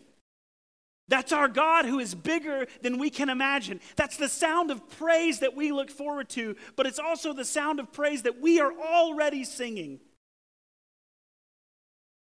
That's 1.09 1.33
our 1.33 1.47
God 1.47 1.85
who 1.85 1.99
is 1.99 2.15
bigger 2.15 2.65
than 2.81 2.97
we 2.97 3.09
can 3.09 3.29
imagine. 3.29 3.81
That's 3.95 4.17
the 4.17 4.29
sound 4.29 4.71
of 4.71 4.89
praise 4.97 5.39
that 5.39 5.55
we 5.55 5.71
look 5.71 5.91
forward 5.91 6.29
to, 6.29 6.55
but 6.75 6.85
it's 6.85 6.99
also 6.99 7.33
the 7.33 7.45
sound 7.45 7.79
of 7.79 7.91
praise 7.91 8.23
that 8.23 8.39
we 8.39 8.59
are 8.61 8.71
already 8.71 9.43
singing. 9.43 9.99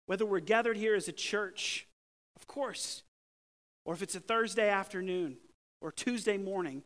Whether 0.06 0.24
we're 0.24 0.40
gathered 0.40 0.76
here 0.76 0.94
as 0.94 1.06
a 1.06 1.12
church, 1.12 1.86
of 2.34 2.46
course, 2.46 3.02
or 3.84 3.94
if 3.94 4.02
it's 4.02 4.14
a 4.14 4.20
Thursday 4.20 4.68
afternoon 4.68 5.36
or 5.80 5.92
Tuesday 5.92 6.38
morning, 6.38 6.82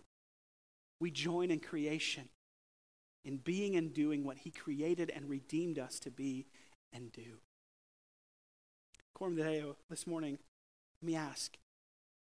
we 1.01 1.11
join 1.11 1.51
in 1.51 1.61
creation, 1.61 2.29
in 3.25 3.37
being 3.37 3.77
and 3.77 3.95
doing 3.95 4.25
what 4.25 4.39
He 4.39 4.51
created 4.51 5.11
and 5.15 5.29
redeemed 5.29 5.79
us 5.79 6.01
to 6.01 6.11
be 6.11 6.47
and 6.93 7.13
do. 7.13 7.39
Coram 9.15 9.37
Deo, 9.37 9.77
this 9.89 10.07
morning, 10.07 10.39
let 11.01 11.07
me 11.07 11.17
ask 11.17 11.57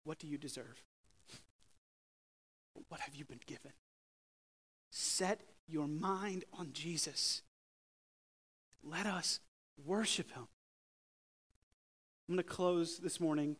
what 0.05 0.19
do 0.19 0.27
you 0.27 0.37
deserve? 0.37 0.81
What 2.87 3.01
have 3.01 3.15
you 3.15 3.25
been 3.25 3.41
given? 3.45 3.71
Set 4.91 5.41
your 5.67 5.87
mind 5.87 6.45
on 6.53 6.69
Jesus. 6.71 7.41
Let 8.83 9.05
us 9.05 9.39
worship 9.85 10.31
Him. 10.31 10.47
I'm 12.29 12.35
going 12.35 12.37
to 12.37 12.43
close 12.43 12.99
this 12.99 13.19
morning 13.19 13.57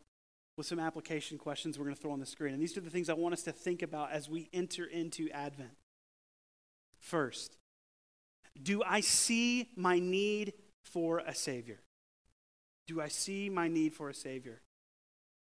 with 0.56 0.66
some 0.66 0.80
application 0.80 1.36
questions 1.36 1.78
we're 1.78 1.84
going 1.84 1.96
to 1.96 2.00
throw 2.00 2.12
on 2.12 2.20
the 2.20 2.26
screen. 2.26 2.54
And 2.54 2.62
these 2.62 2.76
are 2.76 2.80
the 2.80 2.90
things 2.90 3.10
I 3.10 3.14
want 3.14 3.34
us 3.34 3.42
to 3.42 3.52
think 3.52 3.82
about 3.82 4.12
as 4.12 4.28
we 4.28 4.48
enter 4.52 4.84
into 4.86 5.28
Advent. 5.30 5.76
First, 6.98 7.58
do 8.60 8.82
I 8.82 9.00
see 9.00 9.68
my 9.76 9.98
need 9.98 10.54
for 10.84 11.18
a 11.18 11.34
Savior? 11.34 11.80
Do 12.86 13.00
I 13.00 13.08
see 13.08 13.50
my 13.50 13.68
need 13.68 13.92
for 13.92 14.08
a 14.08 14.14
Savior? 14.14 14.62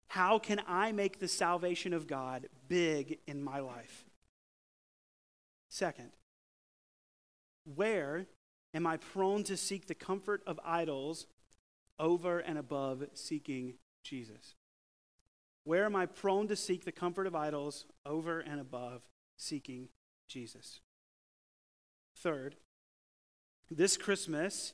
How 0.07 0.39
can 0.39 0.61
I 0.67 0.91
make 0.91 1.19
the 1.19 1.27
salvation 1.27 1.93
of 1.93 2.07
God 2.07 2.47
big 2.67 3.19
in 3.27 3.43
my 3.43 3.59
life? 3.59 4.05
Second, 5.69 6.11
where 7.75 8.27
am 8.73 8.87
I 8.87 8.97
prone 8.97 9.43
to 9.43 9.57
seek 9.57 9.87
the 9.87 9.95
comfort 9.95 10.41
of 10.47 10.59
idols 10.63 11.27
over 11.99 12.39
and 12.39 12.57
above 12.57 13.03
seeking 13.13 13.73
Jesus? 14.03 14.55
Where 15.65 15.83
am 15.83 15.95
I 15.95 16.05
prone 16.05 16.47
to 16.47 16.55
seek 16.55 16.85
the 16.85 16.93
comfort 16.93 17.27
of 17.27 17.35
idols 17.35 17.85
over 18.05 18.39
and 18.39 18.61
above 18.61 19.01
seeking 19.35 19.89
Jesus? 20.27 20.79
Third, 22.15 22.55
this 23.69 23.97
Christmas, 23.97 24.73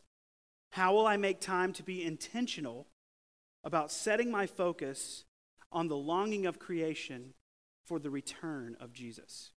how 0.72 0.94
will 0.94 1.08
I 1.08 1.18
make 1.18 1.42
time 1.42 1.74
to 1.74 1.84
be 1.84 2.04
intentional 2.04 2.86
about 3.64 3.92
setting 3.92 4.30
my 4.30 4.46
focus 4.46 5.26
on 5.72 5.88
the 5.88 5.98
longing 5.98 6.46
of 6.46 6.60
creation 6.60 7.34
for 7.84 8.00
the 8.00 8.10
return 8.10 8.76
of 8.80 8.94
Jesus? 8.94 9.52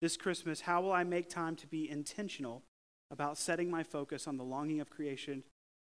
This 0.00 0.16
Christmas, 0.16 0.62
how 0.62 0.82
will 0.82 0.92
I 0.92 1.04
make 1.04 1.28
time 1.28 1.56
to 1.56 1.66
be 1.66 1.88
intentional 1.88 2.62
about 3.10 3.38
setting 3.38 3.70
my 3.70 3.82
focus 3.82 4.26
on 4.26 4.36
the 4.36 4.44
longing 4.44 4.80
of 4.80 4.90
creation 4.90 5.44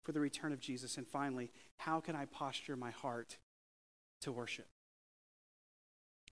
for 0.03 0.11
the 0.11 0.19
return 0.19 0.53
of 0.53 0.59
Jesus? 0.59 0.97
And 0.97 1.07
finally, 1.07 1.51
how 1.77 1.99
can 1.99 2.15
I 2.15 2.25
posture 2.25 2.75
my 2.75 2.91
heart 2.91 3.37
to 4.21 4.31
worship? 4.31 4.67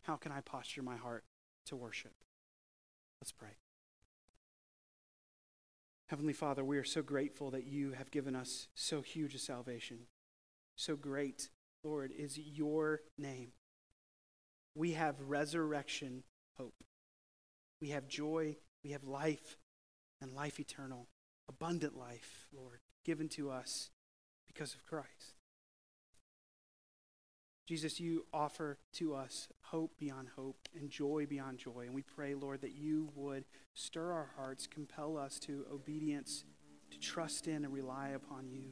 How 0.04 0.16
can 0.16 0.32
I 0.32 0.41
posture 0.41 0.84
my 0.84 0.96
heart 0.96 1.24
to 1.66 1.76
worship? 1.76 2.14
Let's 3.22 3.32
pray. 3.32 3.58
Heavenly 6.08 6.34
Father, 6.34 6.64
we 6.64 6.78
are 6.78 6.84
so 6.84 7.02
grateful 7.02 7.50
that 7.52 7.66
you 7.66 7.93
have 7.93 8.12
given 8.12 8.36
us 8.36 8.68
so 8.76 9.02
huge 9.02 9.34
a 9.34 9.39
salvation. 9.39 10.02
So 10.76 10.96
great, 10.96 11.50
Lord, 11.84 12.12
is 12.18 12.38
your 12.38 13.02
name. 13.18 13.52
We 14.76 14.94
have 14.94 15.16
resurrection 15.22 16.24
hope. 16.58 16.84
We 17.82 17.90
have 17.90 18.08
joy. 18.08 18.58
We 18.84 18.92
have 18.92 19.04
life 19.04 19.58
and 20.22 20.34
life 20.34 20.60
eternal, 20.60 21.08
abundant 21.48 21.98
life, 21.98 22.48
Lord, 22.54 22.80
given 23.04 23.30
to 23.30 23.52
us 23.52 23.90
because 24.48 24.74
of 24.74 24.86
Christ. 24.86 25.36
Jesus, 27.68 28.00
you 28.00 28.26
offer 28.32 28.78
to 28.94 29.16
us 29.16 29.48
hope 29.64 29.98
beyond 29.98 30.28
hope 30.36 30.70
and 30.76 30.90
joy 30.90 31.26
beyond 31.28 31.58
joy. 31.58 31.86
And 31.86 31.96
we 31.96 32.04
pray, 32.04 32.36
Lord, 32.36 32.62
that 32.62 32.76
you 32.76 33.10
would 33.16 33.46
stir 33.74 34.12
our 34.12 34.30
hearts, 34.38 34.68
compel 34.68 35.18
us 35.18 35.40
to 35.40 35.66
obedience, 35.72 36.44
to 36.92 37.00
trust 37.00 37.48
in 37.48 37.66
and 37.66 37.74
rely 37.74 38.10
upon 38.10 38.52
you. 38.52 38.72